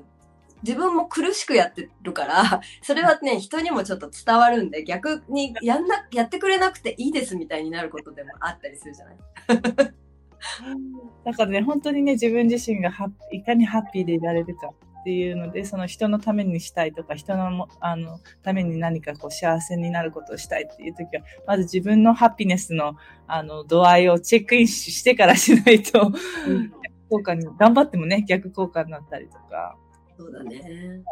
[0.62, 9.16] 自分も苦しくやってるから、それはね、人にもちょっと伝わるんで、逆にやんな、やってくれなくていいですみたいになることでもあったりするじゃない？
[11.24, 12.92] だからね、本当にね、自分自身が
[13.32, 14.68] いかにハッピーでいられるか。
[14.68, 22.94] っていうので、その人のためにしたいとか、人のあのために何かこう幸せになることをしたいっていう時は、まず自分のハピネスの
[23.26, 26.12] あの度合いをチェックインしてからしないと、
[26.46, 26.72] うん、
[27.10, 29.76] 効果に、頑張ってもね、逆効果になったりとか。
[30.18, 31.02] そうだね。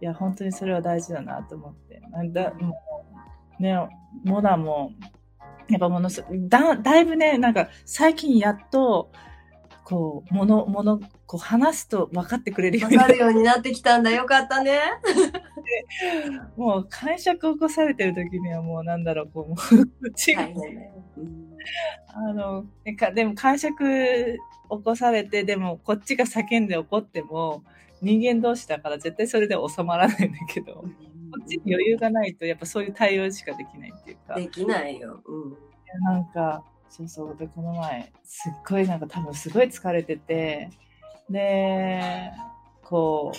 [0.00, 2.00] いや、本当にそれは大事だなと思って。
[2.32, 2.76] だも
[3.58, 3.76] うね、
[4.24, 4.92] モダも、
[5.68, 9.10] やっぱものすだ、だいぶね、なんか最近やっと、
[9.84, 14.10] こう、もの、もの、こう話すと分かってくれるようになるようになってきたんだ。
[14.10, 14.80] よかったね。
[16.56, 20.94] もう、感触を起こされてる時にはもう、なんだろう、こう、もう、違う。
[22.08, 22.66] あの、
[23.14, 24.38] でも感触
[24.70, 27.62] 起こされて、でもこっちが叫んで怒っても、
[28.00, 30.84] 人間同士だから絶対それで収まらないんだけど、こ
[31.42, 34.34] っちに余裕がないとやっぱそういう対応しかできないっていうか。
[34.34, 35.22] できないよ。
[35.26, 35.56] うん。
[36.04, 36.64] なんか、
[36.96, 37.36] そうそう。
[37.36, 40.70] で、この前、すっごいなんか多分すごい疲れてて、
[41.28, 42.30] で、
[42.84, 43.38] こう、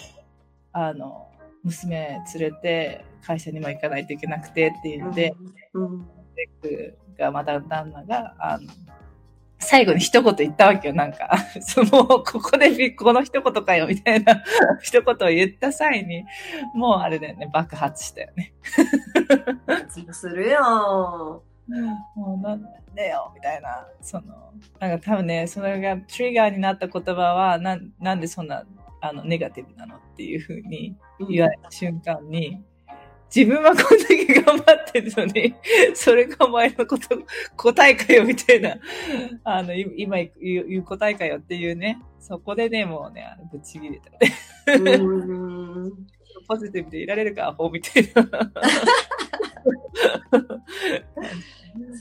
[0.73, 1.31] あの、
[1.63, 5.33] 娘連れて会社にも行かないといけなくてっていうので、
[5.73, 6.07] うん、うん、
[7.17, 8.69] がまた旦那が、あの、
[9.57, 11.13] 最後に一言言ったわけよ、なん。
[11.13, 11.37] か。
[11.61, 14.43] その、ここでこの一言かよ、みたいな
[14.81, 16.25] 一言を言った際に、
[16.73, 18.53] もうあれだよね、爆発したよね。
[20.11, 21.41] するよ。
[22.15, 22.61] もうなん
[22.93, 23.87] でよ、みたいな。
[24.01, 28.65] その、なんか多分ね、それがトリガーになった言葉は、ななんでそんな、
[29.01, 30.95] あの、ネガティブなのっていうふうに
[31.29, 32.63] 言われた瞬間に、
[33.35, 35.55] 自分はこんだけ頑張ってるのに、
[35.93, 37.09] それがお前のこと、
[37.57, 38.77] 答えかよ、みたいな、
[39.43, 44.89] あの、今言う答えかよっていうね、そこでね、もうね、ぶち切れたね。
[46.47, 48.23] ポジティブでいられるか、アホみたいな。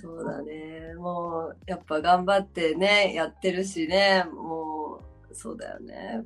[0.01, 0.95] そうだね。
[0.97, 6.25] もう、やっぱ頑張ってね、やってるしね、もう、そうだよね。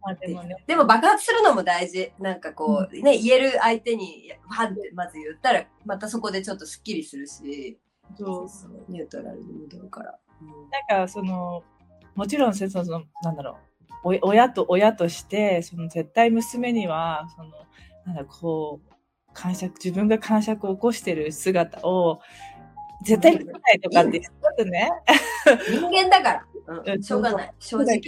[0.00, 2.12] まあでもね、でも爆発するのも大事。
[2.18, 7.78] なんかこう、ね、言える相手に、ファンってまず言ったら、またそこでちょっとスッキリするし、
[8.16, 10.18] そうそうニュートラルに戻るから。
[10.40, 11.62] うん、なんかその、
[12.14, 13.56] もちろんその、なんだろう、
[14.04, 17.50] 親と親として、その絶対娘には、その、
[18.06, 18.90] なんだこう、
[19.32, 22.20] 感触、自分が感触を起こしてる姿を、
[23.04, 24.90] 絶対見ないとかってちょっとね。
[25.70, 26.46] 人間だから。
[26.84, 27.54] うん、しょうがない。
[27.58, 28.00] 正直。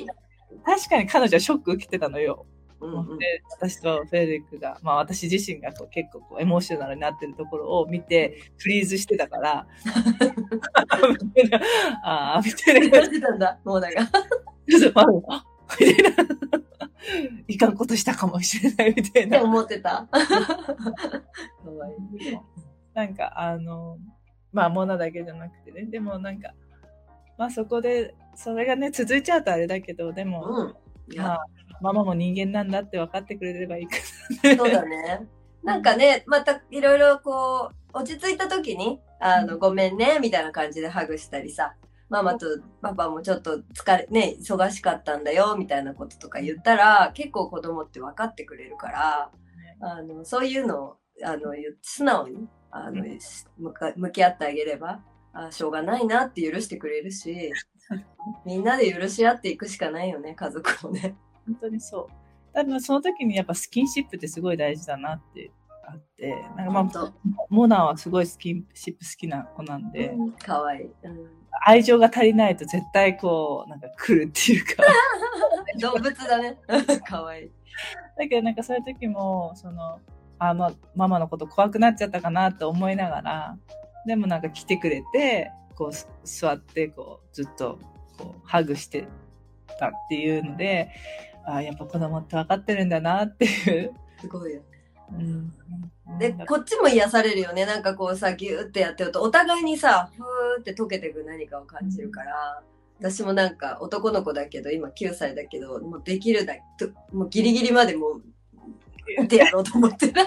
[0.65, 2.47] 確かに彼女はショック受けてたのよ。
[2.81, 9.67] うんうん、で私とフェデリックが、まあ私自身がこう結構こうエモーショナルになってるところを見て、フリーズしてたから、
[12.03, 13.01] あ あ、みたいな。
[13.01, 14.03] 感じたんだ、もうだが。
[14.67, 15.47] みたいな。
[17.49, 19.39] いかんことしたかもしれないみたいな。
[19.39, 20.09] って思ってた。
[22.95, 23.99] なんか、あの、
[24.53, 26.53] まあ、ものだけじゃなくてね、でもなんか、
[27.39, 30.75] まあそこでそれがね、続いちゃうとあれだけど、でも、
[31.09, 31.47] うん、まあ、
[31.81, 33.97] ママも人間なんだって分かってくれればいいか
[34.49, 35.27] な、そうだね。
[35.63, 41.75] なんかね、またいろいろこう、落ち着いた時に、あの、ごめんね、みたいな感じでハグしたりさ、
[42.13, 42.47] ママと
[42.83, 49.31] パパもちょっと疲れ、ね、忙しかったんだよ、みたいなこととか言ったら、結構子供って分かってくれるから、
[49.81, 53.03] あの、そういうのを、あの、言素直に、あの、
[53.57, 55.01] 向か向き合ってあげれば、
[55.33, 57.51] あしょうがないなって許してくれるし、
[58.45, 61.17] みんなで許し合っていくしかないよね、家族をね。
[61.47, 62.09] 本当にそう。
[62.53, 65.51] 多分その時にやっぱスキンシップってすごい大事だなって
[65.89, 67.13] あって、なんかまあ
[67.49, 70.91] モナはすごいスキンシップ好きな子なんで、うんかわいい。
[71.05, 74.83] うん愛情が足りないと絶対こう、なんか来るっていうか。
[75.81, 76.59] 動物だね。
[77.07, 77.51] かわいい。
[78.19, 80.01] だけどなんかそういう時も、その、
[80.39, 83.57] あの、ママのこと怖くなっちゃったかなって思いながら、
[84.07, 87.79] でもなんか来てくれて、こうす座って、こうずっと
[88.19, 89.07] こうハグして
[89.79, 90.91] たっていうので、
[91.45, 93.93] ああ、やっぱ子供って分かってるんだなっていう。
[94.21, 94.63] すごいよ。
[95.19, 97.67] うん、で、こっちも癒されるよね。
[97.67, 102.63] なんかこうさ、ギューってやってると、お互いにさ、ふーって溶けてく何かを感じるから、
[102.99, 106.61] 私もなんか男の子だけど、今9歳だけど、もうできるだけ、
[107.13, 108.21] もうギリギリまでも
[109.21, 110.13] う、ってやろうと思ってる。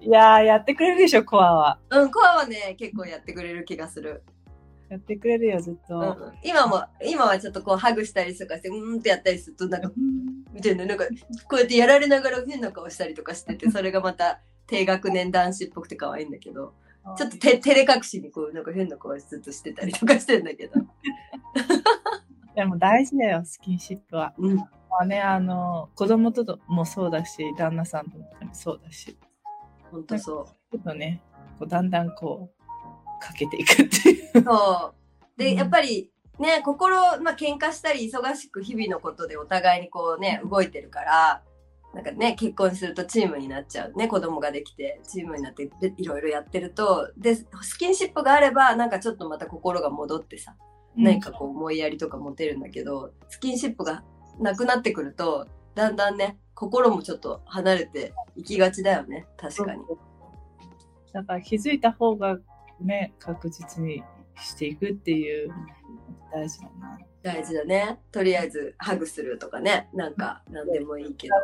[0.00, 1.78] いやー、やってくれるでしょ、コアは。
[1.90, 4.22] うん、コアはね、結構やってくれる気がする。
[4.90, 5.96] やってくれるよ、ずっと。
[5.96, 9.92] うん、今も、今はちょっとこうハグしたりとかして、うーんってやったりすると、なんか、
[10.52, 11.04] みたいな、なんか、
[11.48, 16.74] こうやってやられながら変な顔したりとかしてて、 それがまた低学年男子っぽくて可愛いんだけど、
[17.16, 20.74] ちょっとて照れ隠しにこう、なんか変な顔ずっとしてたりとかしてんだけど。
[22.56, 24.34] でも大事だよ、スキンシップは。
[24.38, 24.56] うん。
[24.56, 24.66] ま
[25.02, 29.16] あね、あの、子供ともそうだし、旦那さんともそうだし、
[29.92, 31.22] ほんとそちょっとね、
[31.60, 32.59] こうだんだんこう、
[33.20, 34.40] かけていくっていう。
[34.40, 34.42] う。
[34.42, 35.38] そう。
[35.38, 41.42] で、うんやっぱり、ね、心、まあ、喧嘩したり忙しく日々のことでお互いにこうね、動いてるから、
[41.94, 43.92] なんかね、結婚するとチームになっちゃう。
[43.94, 50.54] ね、子供ができて、チームになってでいろいろやってると、で、スキンシップがあれば、なんかちょっとまた心が戻ってさ、
[50.96, 54.04] 何かこう思いやりとか持てるんだけど、スキンシップが
[54.38, 59.82] なくなってくると、だんだんね、心もちょっと離れていきがちだよね、確かに。
[61.12, 62.38] だから気づいた方が
[62.84, 64.02] ね、確実に
[64.36, 65.52] していくっていう、
[66.32, 66.98] 大事だな。
[67.22, 67.98] 大事だね。
[68.12, 71.34] とりあえずハグするとかね、なんか何でもいいけど。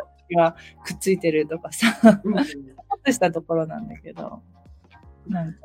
[0.40, 2.60] はくっついてるとかさ、うんちょ
[2.96, 4.42] っとしたところなんだけど、
[5.28, 5.58] なんか、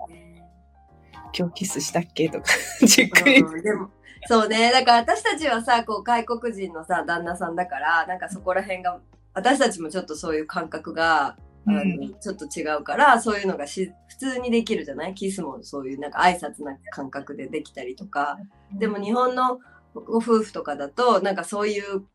[1.35, 2.29] 今日キスしたっけ？
[2.29, 2.45] とか、
[2.85, 3.41] じっくり。
[3.41, 3.89] うんでも
[4.27, 4.71] そうね。
[4.71, 8.99] だから私たちはさ、こう外国人のさ、旦那さんだから、なんかそこら辺が、
[9.33, 15.13] 私たちもちょっとそういう感覚が、あのうんちょっと違うから、そういうのがし普通にできるじゃない？
[15.13, 18.37] キスもそういうなんか挨拶な感覚でできたりとか。
[18.73, 19.59] でも日本の
[19.93, 22.05] ご夫婦とかだと、なんかそういう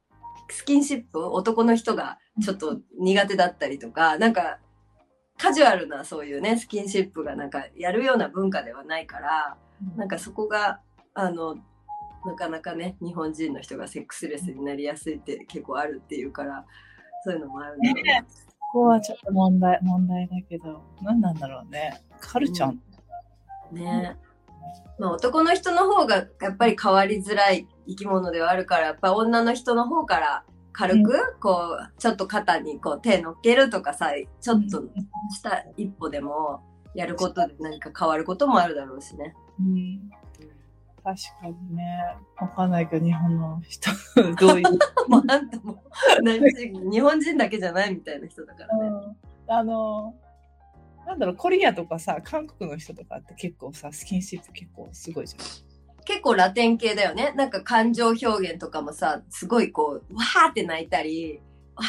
[0.51, 4.59] スキンシップ、男の人がちょっと苦手だったりとか、なんか
[5.39, 9.57] カジュアルなそういうね、スキンシップがなんかやるような文化ではないから、
[9.97, 10.81] なんかそこが、
[11.13, 11.57] あの、
[12.25, 16.65] なかなかね、日本人の人がセックスレスになりやすいって結構あるっていうから、
[17.25, 18.25] そういうのもあるんだろうね。
[18.77, 21.99] ここはちょっと問題、問題だけど、何なんだろうね。
[22.21, 24.19] カルチャー、ね。
[24.99, 34.11] まあ男の人の方がやっぱり変わりづらい生き物ではあるから、やっぱ女の人の方から軽く、こう、ちょっと肩にこう手乗っけるとかさ、
[34.43, 34.83] ちょっと
[35.35, 36.61] した一歩でも
[36.95, 39.35] やることで何か変わることもあるだろうしね。
[39.59, 40.11] うん
[41.07, 42.17] 確かにね。
[42.37, 43.93] わかんないけど、日本の人、
[44.41, 44.67] どういう。
[45.07, 45.81] もうあんたも、
[46.21, 46.41] 何
[46.91, 48.89] 日本人だけじゃないみたいな人だからね。
[48.89, 49.17] うん
[49.49, 50.17] あの、
[51.07, 56.03] なんだろう、コリアとかさ、韓国の人とかって結構さ、スキンシップ結構すごいじゃん。
[56.05, 57.33] 結構ラテン系だよね。
[57.37, 61.41] なんか感情表現とかもさ、すごいこう、わーって泣いたり、
[61.77, 61.85] わ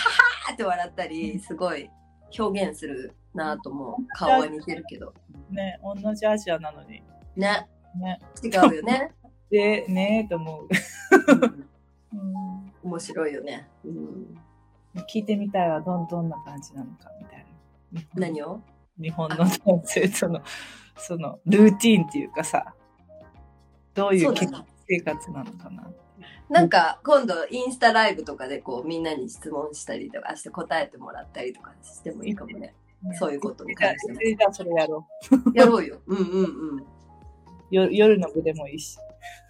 [0.52, 1.90] ーって笑ったり、すごい
[2.38, 4.06] 表現するなと思う。
[4.16, 5.12] 顔は似てるけど。
[5.50, 7.02] ね、同じアジアなのに。
[7.36, 7.68] ね。
[7.98, 8.20] ね。
[8.44, 9.14] 違うよね。
[9.50, 10.68] で、ねえと思う。
[11.32, 11.68] うんうん
[12.84, 13.68] 面白いよね。
[13.84, 14.38] うん、
[15.10, 17.46] 聞いてみたいわ、どんどんな感じなのかみたい
[17.92, 18.02] な。
[18.16, 18.62] 何を？
[19.00, 20.42] 日本の男性との、
[20.98, 22.74] その、ルーティーンっていうかさ、
[23.94, 24.36] どういそう
[24.88, 25.92] 生活なのかな。
[26.50, 32.74] なんか今度インスタライブとかでこうみんなに質問したりとかして答えてもらったりとかしてもいいかもね。
[33.20, 35.06] そういうことに関してそれやろ
[35.54, 36.00] やろうよ。
[36.08, 36.86] うんうんうん。
[37.72, 37.76] う。
[37.76, 38.98] よ夜の部でもいいし。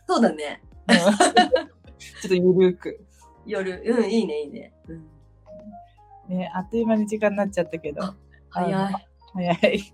[0.08, 0.62] そうだね。
[0.88, 0.96] うん
[2.22, 3.00] ちょっとゆるく。
[3.46, 4.74] 夜、うん、いいねいいね。
[4.88, 8.02] うん、ね、あっという間に時間になっちゃったけど。
[8.50, 9.08] 早い。
[9.34, 9.94] 早い。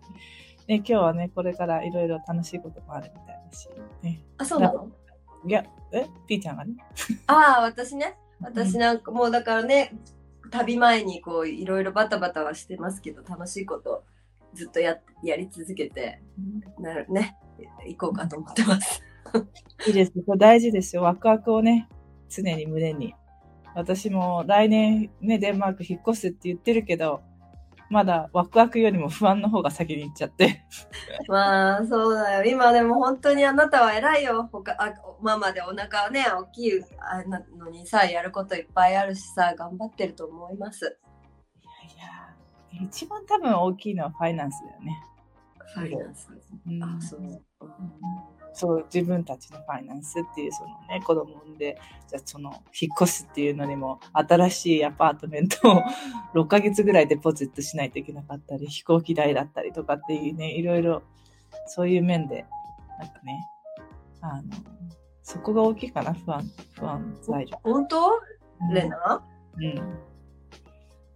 [0.67, 3.69] ね、今日はね、これからいろいろ楽しいこともあるみたいだし。
[4.01, 4.89] ね、あ、そうなの？
[5.45, 6.07] いや、え？
[6.27, 6.75] ピーちゃんがね？
[7.27, 8.17] ああ、私ね。
[8.41, 9.91] 私なんかもうだからね、
[10.51, 14.03] 旅前にこういろいろバタバタはしてますけど、楽しいこと
[14.53, 16.21] ずっとややり続けて、
[16.79, 17.37] なるね、
[17.85, 19.03] 行こうかと思ってます。
[19.87, 20.13] いいです。
[20.25, 21.03] これ大事ですよ。
[21.03, 21.87] ワクワクをね、
[22.29, 23.15] 常に胸に。
[23.75, 27.21] 私も来年ね、デンマーク引っ越すって言ってるけど、
[27.89, 30.63] まだワクワクよりも不安の方が先に行っちゃって。
[31.27, 32.43] まあ、そうだよ。
[32.43, 34.49] 今でも本当にあなたは偉いよ。
[34.51, 40.97] 他あママでお腹ね、大きいあなのにさ、やることいっぱいあるしさ、頑張ってると思います。
[41.83, 45.03] いやー一番多分大きいのはファイナンスだよね。
[45.73, 46.29] ファイナンス。
[46.67, 47.21] うんあ、そう。
[48.53, 48.85] そう。
[48.93, 55.81] 自分たちのファイナンスっていうそのね子供産んでじゃあその引っ越すっていうのにも新しいアパートメントを
[56.35, 61.01] 6ヶ月ぐらいデポジットしないといけなかったり飛行機代だったりとかっていうねいろいろ
[61.65, 62.45] そういう面で
[62.99, 63.47] なんかね
[64.21, 64.43] あの
[65.23, 66.43] そこが大きいかな不安
[66.73, 67.57] 不安材料。
[67.63, 67.97] 本当？
[68.61, 68.73] うん。
[68.73, 69.23] レナ？
[69.57, 69.99] うん。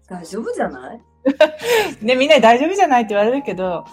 [0.07, 1.01] 大丈夫じゃない？
[2.01, 3.83] ね、みんなに大丈夫じゃないって言われるけど、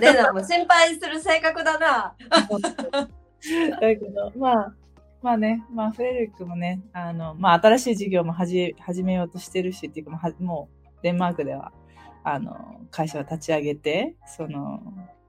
[0.00, 2.14] レナも心配する性格だな。
[2.50, 2.60] う。
[2.60, 4.74] だけど、まあ、
[5.22, 11.72] まあね、まあ、フレデリックもね、あの、まあ、新しい事業も始始めようとしてるし、っていうか、もうはもう、デンマークでは、
[12.24, 14.82] あの、会社を立ち上げて、その、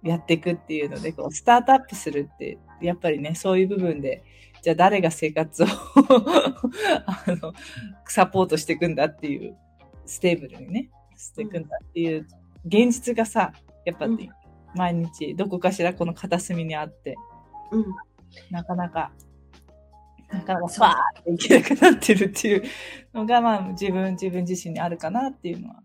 [0.03, 4.23] やっていくっていうので、こう、スタートアップするって、やっぱりね、そういう部分で、
[4.61, 5.67] じゃあ誰が生活を
[7.05, 7.53] あの、
[8.07, 9.55] サポートしていくんだっていう、
[10.05, 12.27] stable にね、していくんだっていう、
[12.65, 13.53] 現実がさ、
[13.86, 14.29] やっぱり、
[14.75, 17.15] 毎日どこかしらこの片隅にあって、
[17.71, 17.86] うん。
[18.51, 19.11] なかなか、
[20.29, 22.63] なかなかファーっていけなくなってるっていう
[23.13, 25.83] のが、まあ自分、自分自身にあるかなっていうのは。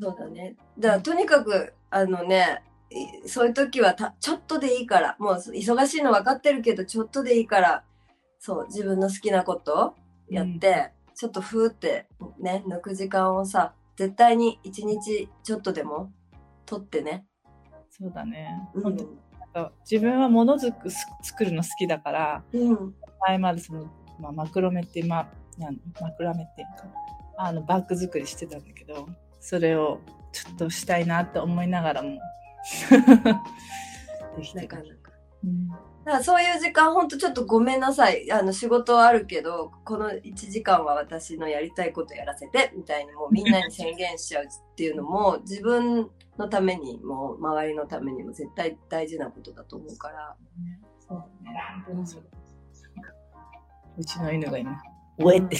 [0.00, 0.56] そうだね。
[0.78, 7.84] だからとにかく、あのね、いそういう時はたちょっとでいいから、もう忙しいの分かってるけど、ちょっとでいいから、
[8.38, 9.94] そう、自分の好きなこと
[10.28, 12.06] やって、ちょっとふーって
[12.38, 16.12] ね、抜く時間をさ、絶対に一日ちょっとでも
[16.74, 17.26] 取ってね。
[17.90, 18.68] そうだね。
[18.74, 22.94] うん本当なんか自分はものづくす作るの好きだから、うん。
[23.26, 23.84] 前までその、
[24.18, 26.88] まあ、マクロメってまあ、なんマクラメっていうか、
[27.36, 29.08] あの、バッグ作りしてたんだけど、
[29.40, 30.00] それを
[30.32, 32.18] ちょっとしたいなって思いながらも、
[34.36, 35.00] できてる。
[36.04, 38.30] だからそういう時間ほんとちょっとごめんなさい。
[38.30, 50.36] あの仕事はあるけど、この1時間は私のやりたいことやらせて、みたいにもうみんなに宣言しちゃうっていうのも、自分のためにも、周りのためにも絶対大事なことだと思うから。
[51.08, 52.04] そうう
[53.96, 54.82] うちの犬が今、
[55.18, 55.56] おえって。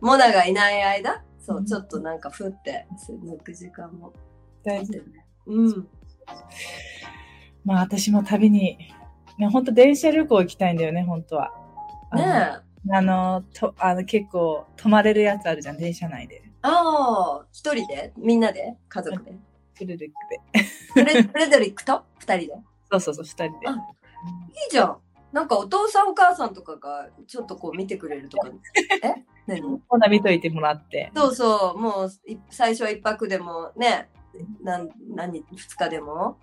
[0.00, 4.12] モナがいない間、そうう、んちょっとなんかふって、抜く時間も。
[4.62, 5.02] 大事
[5.46, 5.88] うん。
[7.66, 8.78] まあ私も旅に、
[9.38, 11.52] ね、本当電車旅行行きたいんだよね、本当は。
[12.14, 12.94] ねえ。
[12.94, 16.44] あの、と、あの結構泊まれるやつあるじゃん、電車内で。
[16.62, 18.12] ああ、一人で？
[18.16, 18.76] みんなで？
[18.88, 19.36] 家族で？
[19.74, 21.22] フルリックで。
[21.24, 22.04] フレデリックと？
[22.18, 22.54] 二人で？
[22.92, 23.68] そうそうそう、二人で。
[23.68, 24.98] あいいじゃん。
[25.32, 28.48] なんかお父さんお母さんとかがちょっとこう見てくれるとか。
[29.02, 29.24] え？
[29.46, 29.82] 何？
[29.88, 31.10] ほな見といてもらって。
[31.14, 34.08] そうそう、もうい最初は一泊でもね、
[34.62, 36.38] なん何二日でも、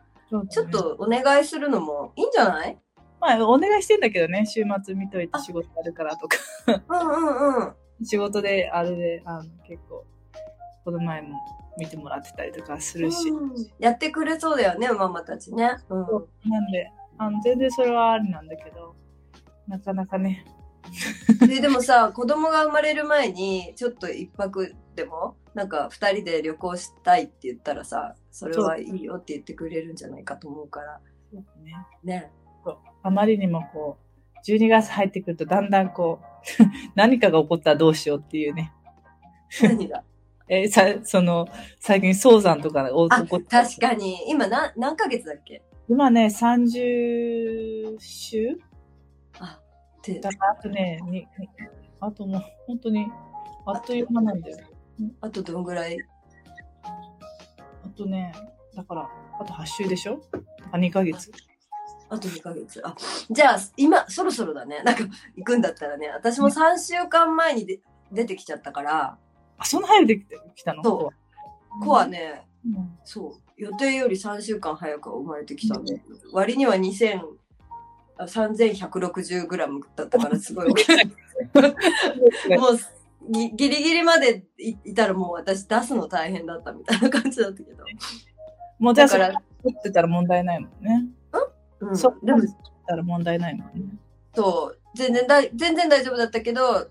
[0.49, 0.69] ちょっ。
[0.69, 2.77] とお願いするのもいいんじゃない？
[3.19, 6.38] まあ、お願いしてんだけどね、週末見といて仕事あるからとか。
[6.67, 7.63] うんうんう
[8.01, 8.05] ん。
[8.05, 10.05] 仕事で、あれで、あの、結構、
[10.84, 11.39] この前も
[11.77, 13.29] 見てもらってたりとかするし。
[13.29, 15.77] うんやってくれそうだよね、ママたちね。
[15.89, 16.01] うん、
[16.49, 18.95] なんで、あの、全然それはありなんだけど、
[19.67, 20.45] なかなかね、
[21.47, 30.99] ででもさ、子供が生まれる前に、ちょっと一泊でも、なんか二人で旅行したいって言ったらさ、それはいいよって言ってくれるんじゃないかと思うから。
[31.63, 31.75] ね。
[32.03, 32.31] ね。
[33.03, 33.97] あまりにもこ
[34.36, 36.63] う、12月入ってくるとだんだんこう、
[36.95, 38.73] 何かが起こったらどうしようっていうね。
[39.61, 40.03] 何が？
[40.49, 41.47] えーさ、その、
[41.79, 44.17] 最近早産とかが起こあ、って確かに。
[44.29, 45.61] 今な、何ヶ月だっけ？
[45.88, 48.49] 今ね、30週？
[48.51, 51.25] ってだからあとね、に
[52.01, 53.07] あともう本当に、
[53.65, 54.57] あっという間なんだよ。
[55.21, 55.97] あとどんぐらい？
[55.97, 56.12] あ
[57.96, 58.34] とね、
[58.76, 60.22] だから、あと8週でしょ？
[60.72, 61.32] あ、2ヶ月。
[62.10, 62.82] あと2ヶ月。
[62.86, 62.96] あ、
[63.30, 64.82] じゃあ、今、そろそろだね。
[64.84, 65.04] なんか、
[65.36, 66.08] 行くんだったらね。
[66.10, 67.80] 私も3週間前にで
[68.12, 69.18] 出てきちゃったから、
[69.58, 70.84] あ、そんな早くできてきたの？
[70.84, 71.12] そ
[71.80, 71.84] う。
[71.84, 72.98] 子はね、うん。
[73.04, 77.20] そう、予定より3週間早く生まれてきたんで、割には2000、
[78.18, 80.96] あ 3160g だったからすごい大きい。
[82.58, 82.80] もう
[83.30, 87.84] ぎギリギリまでいいたらもう私出すの大変だったみたいな感じだったけど。
[88.80, 91.05] もうじゃあ、だから、そってたら問題ないもんね。
[91.80, 92.41] うん、そう、でも
[92.88, 93.86] たら問題ないもんね。
[94.36, 96.88] そう、全然だい全然大丈夫だったけど、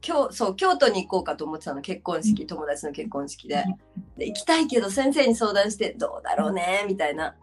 [0.00, 3.64] 京そう京都に行こうかと思ってたの、結婚式、友達の結婚式で。
[4.16, 7.36] で行きたいけど先生に相談して、どうだろうね、みたいな。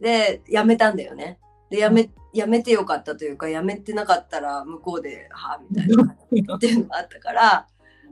[0.00, 1.38] で、やめたんだよね。
[1.70, 7.66] で、やめ、やめてよかったというか、やめてなかったら向こうで、はあ、みたいな感じっていうのがあったから、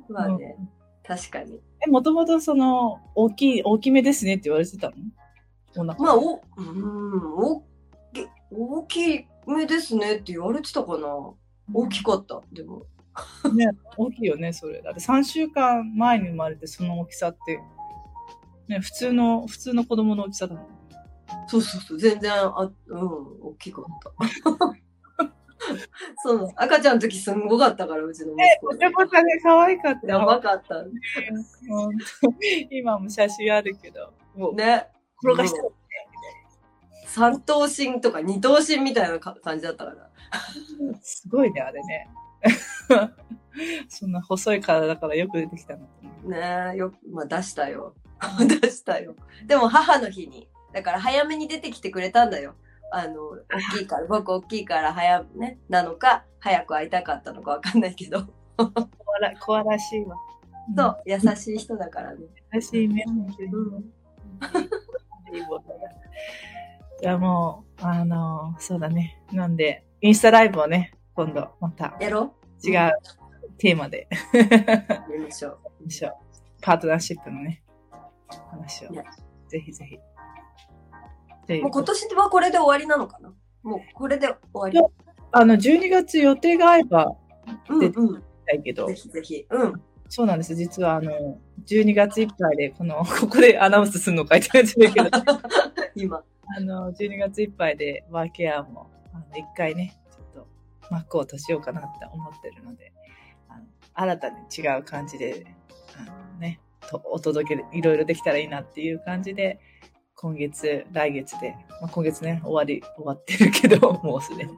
[0.08, 0.56] まあね、
[1.04, 1.60] 確かに。
[1.86, 4.90] え、もともとその、大きい、大きめですねって言われてた
[5.74, 5.84] の？
[5.84, 7.60] まあ、お、うん、大
[8.12, 11.08] き、大きめですねって言われてたかな。
[11.72, 12.84] 大きかった、でも。
[13.54, 14.80] ね、大きいよね、それ。
[14.80, 17.60] だって3週間前に生まれてその大きさって、
[18.68, 20.66] ね、普通の、普通の子供の大きさだもん。
[21.46, 23.02] そうそうそう、全然、あ、うん、
[23.42, 24.78] 大きかった。
[26.22, 28.68] そう、赤ちゃんの時すんごかったから、うちの息子。
[28.68, 30.84] ぽちゃぽちゃで可愛かったやばかった。
[32.70, 34.86] 今も写真あるけど、もうね。
[35.22, 35.70] 転がしてる。
[37.06, 40.10] 三頭身とか二頭身みたいなか感じだったから。
[41.02, 42.08] すごいね、あれね。
[43.88, 46.30] そんな細い体だからよく出てきたなと思う。
[46.30, 47.94] ねえ、よく、まあ出したよ。
[48.60, 49.16] 出したよ。
[49.46, 50.48] でも母の日に。
[50.72, 52.54] だから早めに出てきてくれたんだよ。
[52.90, 58.24] あの、大きいから、 僕大きいから早、ね、なのか、早く会いたかったのかわかんないけど。
[58.56, 58.64] コ
[59.16, 60.16] アラコアらしいわ。
[60.76, 62.26] そう、優しい人だからね。
[62.52, 63.48] 優しいね、本当に。
[63.48, 63.92] うん。
[65.34, 65.74] いいことだ
[67.00, 69.22] じゃあもう、あの、そうだね。
[69.32, 72.92] なんで、インスタライブをね、今度またやろ違う
[73.58, 74.44] テーマでうや
[75.10, 75.90] りましょう。
[75.90, 76.12] しょう。
[76.60, 77.62] パートナーシップのね、
[78.50, 79.04] 話をね。
[79.48, 79.98] ぜひぜひ。
[81.48, 83.32] もう今年はこれで終わりなのかな？
[83.62, 84.90] もうこれで終わ
[85.32, 87.16] あの、12月予定が合えば
[87.70, 87.74] り。
[87.76, 88.22] うんうん。
[88.46, 89.46] たいけどぜ、ひぜひ。
[89.50, 89.82] うん。
[90.08, 90.54] そうなんです。
[90.54, 95.10] 実はあの、12月いっぱいで、この、 ここでアナウンスするのかいって感じだけど、
[95.94, 96.22] 今。
[96.56, 100.48] あの、12月いっぱいでワーケアも、あの、一回ね、ちょっと
[100.90, 102.92] 幕を閉じようかなって思ってるので、
[103.48, 105.46] あの新たに違う感じで、
[105.98, 109.60] あのね、とお届け、いろいろできたらいいなっていう感じで、
[110.20, 114.52] 今月、来月で、まあ、今月ね、終わり、終わってるけど、 もうすでに。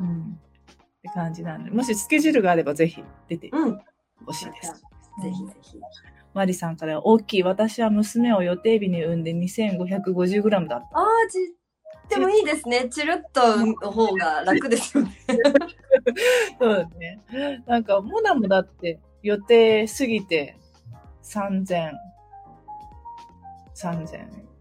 [0.00, 0.40] うん。
[0.40, 3.78] って感じなんで、もしスケジュールがあればぜひ出てうん。
[4.24, 4.72] ほしいです。
[5.22, 5.78] ぜひぜひ。
[6.32, 7.42] マリさんから大きい。
[7.42, 10.98] 私は娘を予定日に産んで 2550g だった。
[10.98, 11.54] ああ、ち、
[12.08, 12.88] でもいいですね。
[12.88, 15.10] チルッとの方が楽ですよね。
[16.58, 17.20] そうだね。
[17.66, 20.56] なんか、モナもだって予定過ぎて
[21.22, 21.92] 3000、
[23.76, 24.53] 3000、んうん、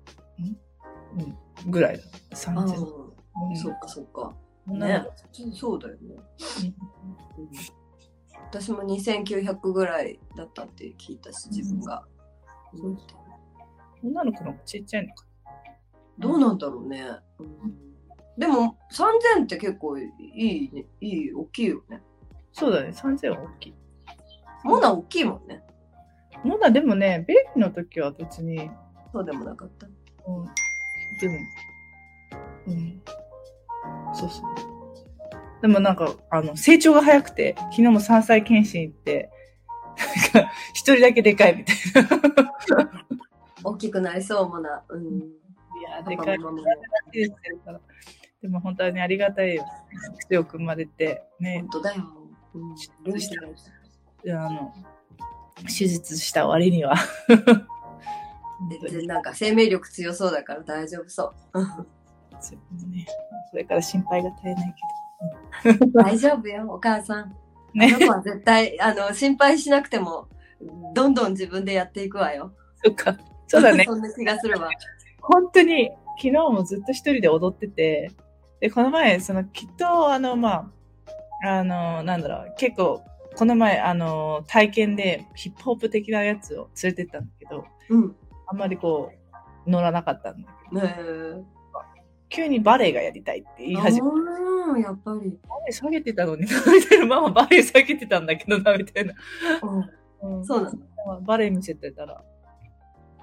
[1.67, 2.03] ぐらいだ。
[2.31, 2.59] あ3000。
[2.59, 2.63] あ、
[3.49, 4.33] うんそっかそっか。
[4.67, 5.05] ね。
[5.53, 6.15] そうだよね。
[8.49, 12.03] 私も2900ぐらいだったって聞いたし、自分が。
[12.73, 12.97] うん
[14.05, 15.25] 女の子のちっちゃいのか。
[16.19, 17.05] どうなんだろうね。
[17.39, 17.93] うん
[18.37, 20.85] でも、3000って結構いいね。
[21.01, 22.01] いい、大きいよね。
[22.51, 22.89] そうだね。
[22.89, 23.75] 3000は大きい。
[24.63, 25.63] モナ大きいもんね。
[26.43, 28.71] モナでもね、ベイビーの時は別に、
[29.11, 29.85] そうでもなかった。
[29.85, 29.89] う
[30.41, 30.45] ん。
[31.19, 31.37] でも、
[32.67, 33.01] うん。
[34.13, 35.61] そうそう。
[35.61, 39.29] でもなんか、あの、成長が早くて、昨日も3歳検診行って、
[40.33, 41.75] なんか、一人だけでかいみたい
[43.63, 44.83] 大きくなりそう、モナ。
[44.89, 45.19] うん。
[45.19, 45.25] な。
[45.25, 45.29] い
[45.89, 46.37] や、でかい。
[46.37, 46.63] もママも
[48.41, 49.65] でも本当にありがたいよ。
[50.19, 52.03] 口を組まれて、ね本、当だよ。
[52.53, 52.75] うん。
[53.05, 54.73] ルーシーあの、
[55.61, 56.95] 手術した割には。
[59.07, 61.87] なんか生命力強そうだから大丈夫そう。
[62.89, 63.05] ね、
[63.51, 64.75] それから心配が絶えない
[65.93, 67.35] 大丈夫よ、お母さん。
[67.73, 67.85] けど。
[67.85, 70.27] あねの、子は絶対、あの、心配しなくても、
[70.93, 72.53] どんどん自分でやっていくわよ。
[72.83, 73.17] そっか。
[73.47, 73.83] そうだね。
[73.85, 74.69] そんな気がするわ。
[75.21, 78.11] 本当に、昨日もずっと一人で踊ってて、
[78.59, 80.71] で、この前、その、きっと、あの、ま
[81.43, 83.03] あ、あの、なんだろう、結構、
[83.35, 88.15] この前、あの、体験でヒップホップ的なやつを連れてったんだけど、うん。
[88.47, 89.11] あんまりこ
[89.65, 91.45] う、乗らなかったんだけど。
[92.29, 95.37] 急にバレエがやりたいって言い始めて、ああ、やっぱり。
[95.47, 99.13] バレエ下げてたのに な、みたいな、ママバレエ下げてたんだけどな、 みたいな。
[100.21, 100.37] うん。
[100.37, 101.21] うんそうなの。
[101.21, 102.23] バレエ見せてたら、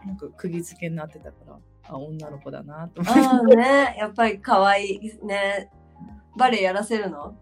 [0.06, 1.58] なんか釘付けになってたから、
[1.88, 3.20] あ、女の子だな、と思って。
[3.20, 5.70] ああね、やっぱり可愛いね。
[6.38, 7.34] バレエやらせるの？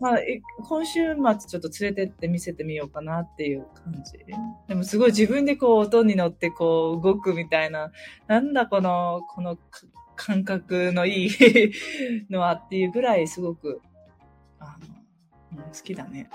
[0.00, 4.18] まあ、え今週末ちょっと連れてって見せてみようかなっていう感じ。
[4.66, 7.92] でもすごい自分でこう音に乗ってこう動くみたいな、
[8.26, 9.62] なんだこの、このか
[10.16, 11.30] 感覚のいい
[12.28, 13.80] のはっていうぐらいすごく、
[14.58, 14.76] あ
[15.52, 16.28] の、うん好きだね。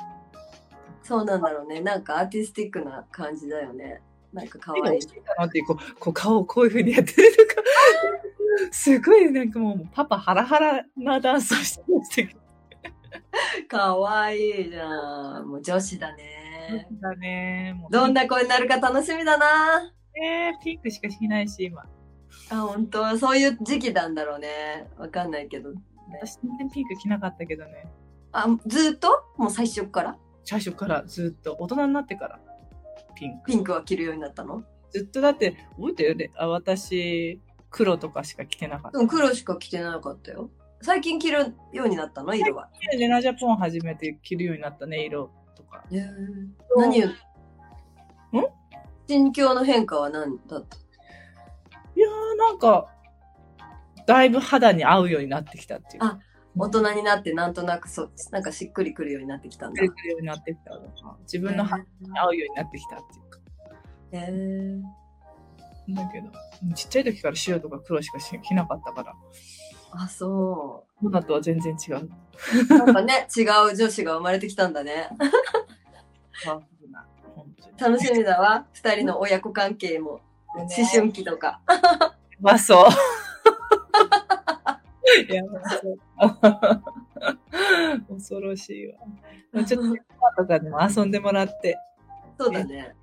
[1.03, 1.81] そうなんだろうね。
[1.81, 4.01] なんかアーティスティックな感じだよね。
[4.31, 5.01] なんか可愛い
[5.67, 7.61] こう、こう顔をこういう風にやってるとか、
[8.71, 12.42] すごいなんかもうパパハラハラなダンスをしてましたけど。
[13.67, 15.47] 可愛いじゃん。
[15.47, 16.87] もう女子だね。
[17.01, 17.75] だね。
[17.89, 19.91] どんな子になるか楽しみだな。
[20.15, 21.83] ねピンクしか着ないし、今。
[22.49, 24.87] あ、本当そういう時期なんだろうね。
[24.97, 25.71] わかんないけど。
[26.21, 27.87] 私全然ピンク着なかったけどね。
[28.31, 29.23] あ、ずっと？
[29.37, 30.17] もう最初から？
[30.43, 32.39] 最初からずっと大人になってから
[33.15, 33.51] ピンク。
[33.51, 34.63] ピンクは着るようになったの？
[34.91, 36.31] ずっとだって、覚えてるよね。
[36.35, 39.07] あ、私、黒とかしか着てなかった。
[39.07, 40.51] 黒しか着てなかったよ。
[40.83, 42.35] 最近着るようになったの？
[42.35, 42.69] 色は。
[42.91, 45.83] レナジャポン初めて着るようになったね、色とか。
[45.91, 46.07] へー
[46.75, 47.07] 何を？
[47.07, 47.13] ん？
[49.07, 50.77] 心境の変化は何だった？
[51.95, 52.89] いやーなんか、
[54.05, 56.05] だいぶ肌に合うようになってきたっていうか。
[56.07, 56.19] あ
[56.55, 59.81] 大人になってなんとなくそなんかしっくりくるようになってきたんだ。
[59.81, 60.79] くるようになってきた。
[61.21, 61.87] 自分の肌に
[62.19, 63.39] 合うようになってきたっていうか。
[64.11, 64.81] へー
[65.89, 66.29] だけど、
[66.75, 69.13] ちっちゃい時から白とか黒しかし着なかったから、
[69.95, 71.97] あ、そ今とは全然違う。
[71.97, 72.09] う。
[72.67, 75.09] なんかね、違う女子が生まれてきたんだね。
[77.77, 78.65] 楽しみだわ。
[78.73, 80.21] 二人の親子関係も。
[80.55, 81.61] 思春期とか。
[82.39, 82.87] まあそう。
[85.29, 85.43] いや、
[88.09, 89.65] 恐ろしいわ。
[89.65, 91.77] ちょっと、パとかでも遊んでもらって、
[92.37, 92.95] そうだね。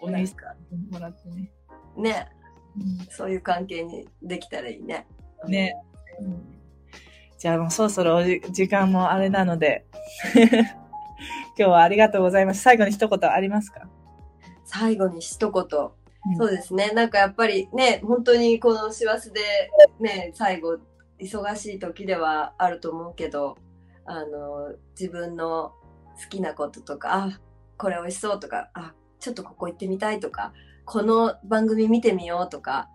[0.00, 0.36] お兄さ
[0.72, 1.50] んにもらってね。
[1.96, 2.28] ね、
[3.10, 5.06] そういう関係にできたらいいね。
[5.46, 5.74] ね。
[7.38, 9.86] じゃあもうそろそろ時間もあれなので、
[11.56, 12.62] 今日はありがとうございます。
[12.62, 13.88] 最後に一言ありますか、
[14.64, 15.64] 最後に一言。
[16.26, 16.90] うんそうですね。
[16.90, 19.40] なんかやっぱりね、本当にこの師走で
[20.00, 20.78] ね、最後、
[21.18, 23.56] 忙しい時ではあると思うけど、
[24.04, 25.72] あの、自分の
[26.22, 27.40] 好きなこととか、あ、
[27.78, 30.52] これ美味しそうとか、あ、ちょっとここ行ってみたいとか、
[30.84, 32.88] この番組見てみようとか、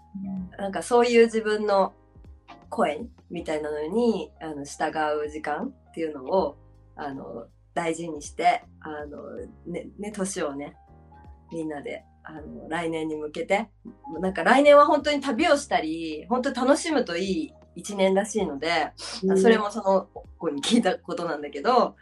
[0.58, 1.94] なんかそういう自分の
[2.70, 4.92] 声みたいなのにあの従
[5.26, 6.58] う時間っていうのを
[6.96, 10.76] あの大事にしてあのねね年をね
[11.52, 13.70] みんなであの来年に向けて。
[14.20, 18.94] なんか来年は本当に旅をしたり本当に楽しむといい一年らしいので、
[19.36, 20.08] それもその
[20.38, 21.96] 子に聞いたことなんだけど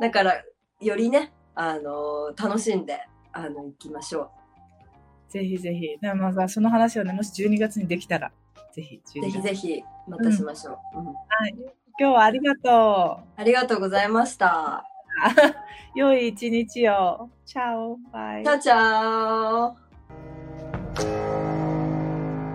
[0.00, 0.42] だから
[0.80, 2.98] よりねあの楽しんで
[3.32, 4.30] あの行きましょ
[5.30, 5.96] ぜひぜひ。
[6.00, 8.32] でもまあその話をね、もし12月にできたら、
[8.72, 9.36] ぜひ12うぜ月。
[9.36, 11.54] ひぜひまたしましょう、うんはい。
[11.98, 14.84] 今日はありがとありがとうございました。
[15.94, 15.98] う。
[15.98, 17.28] 良い一日を。
[17.44, 17.98] チャオ。
[18.12, 18.50] バイチ。
[18.50, 19.76] ャオチャオ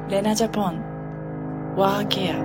[0.09, 1.75] レナジャポン。
[1.75, 2.35] ワーケア。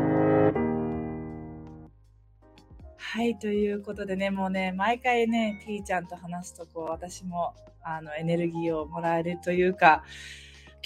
[2.97, 10.05] はい、ということでね、もうね、毎回ね、T ちゃんと話すと、こう、私も、あの、エネルギーをもらえるというか、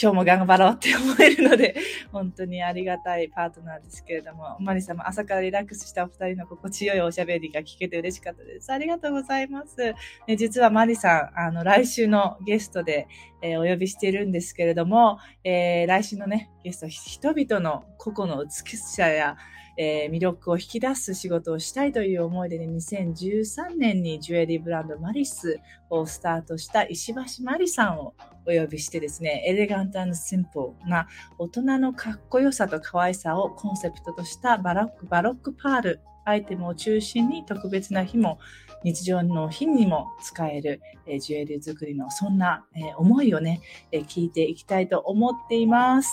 [0.00, 1.76] 今日も頑張ろうって思えるので、
[2.10, 8.72] 本当にありがたいパートナーですけれども、マリさんも朝からリラックスしたお二人の心地よいおしゃべりが聞けて嬉しかったです。
[8.72, 9.94] ありがとうございます。
[10.26, 13.06] ね、実はマリさん、あの、来週のゲストで、
[13.40, 19.36] えーお呼びしているんですけれども、えー来週のね、ゲスト、人々の個々の美しさや、
[19.76, 25.58] えー魅力を引き出す仕事をしたいという思いでね、2013年にジュエリーブランドマリス
[25.90, 28.14] をスタートした石橋マリさんを
[28.46, 31.08] お呼びしてですね、エレガントシンプルな
[31.38, 38.38] 大人のかっこよさと可愛さをコンセプトとしたバロック、バロックパールアイテムを中心に特別な日も
[38.82, 43.60] 日常の日にも使える、えジュエリー作りのそんな、えー思いをね、
[43.92, 46.10] えー聞いていきたいと思っています。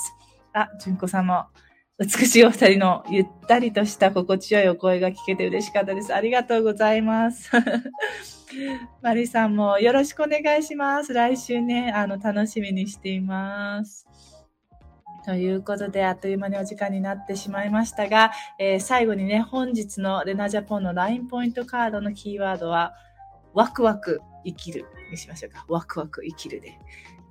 [0.54, 1.46] あ、純子さんも
[2.02, 6.12] 美しいお二人のゆったりとした心地よいお声が聞けて嬉しかったです。
[6.12, 7.52] ありがとうございます。
[9.04, 11.14] マリさんもよろしくお願いします。
[11.14, 14.08] 来週ね、あの、楽しみにしています。
[15.26, 22.96] ということで、あっという間にお時間になってしまいましたが、えー最後にね、本日のレナジャポンの LINE ポイントカードのキーワードは、
[23.54, 25.66] ワクワク生きるにしましょうか。
[25.70, 26.80] ワクワク生きるで。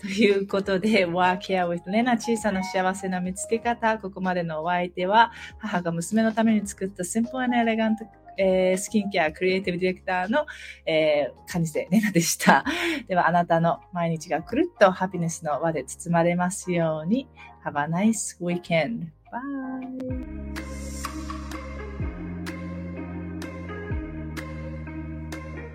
[0.01, 3.99] ということで、Work Here with レナ小さな幸せな見つけ方。
[3.99, 7.97] ここまでのお相手は、母が娘のために作った Simple and Elegant
[8.39, 10.47] えースキンケアクリエイティブディレクターの、
[10.87, 12.65] えー、カニセレナでした。
[13.07, 17.29] では、あなたの毎日がくるっとハピネスの輪で包まれますように。
[17.65, 19.09] Have a nice weekend.
[19.31, 20.51] Bye.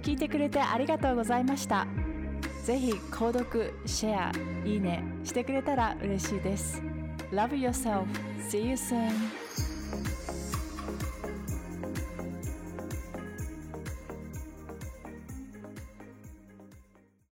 [0.01, 1.87] 聞いてくれてありがとうございました。
[2.65, 4.31] ぜひ購読、シェア、
[4.67, 6.81] いいねしてくれたら嬉しいです。
[7.31, 8.05] Love yourself.
[8.49, 9.11] See you soon.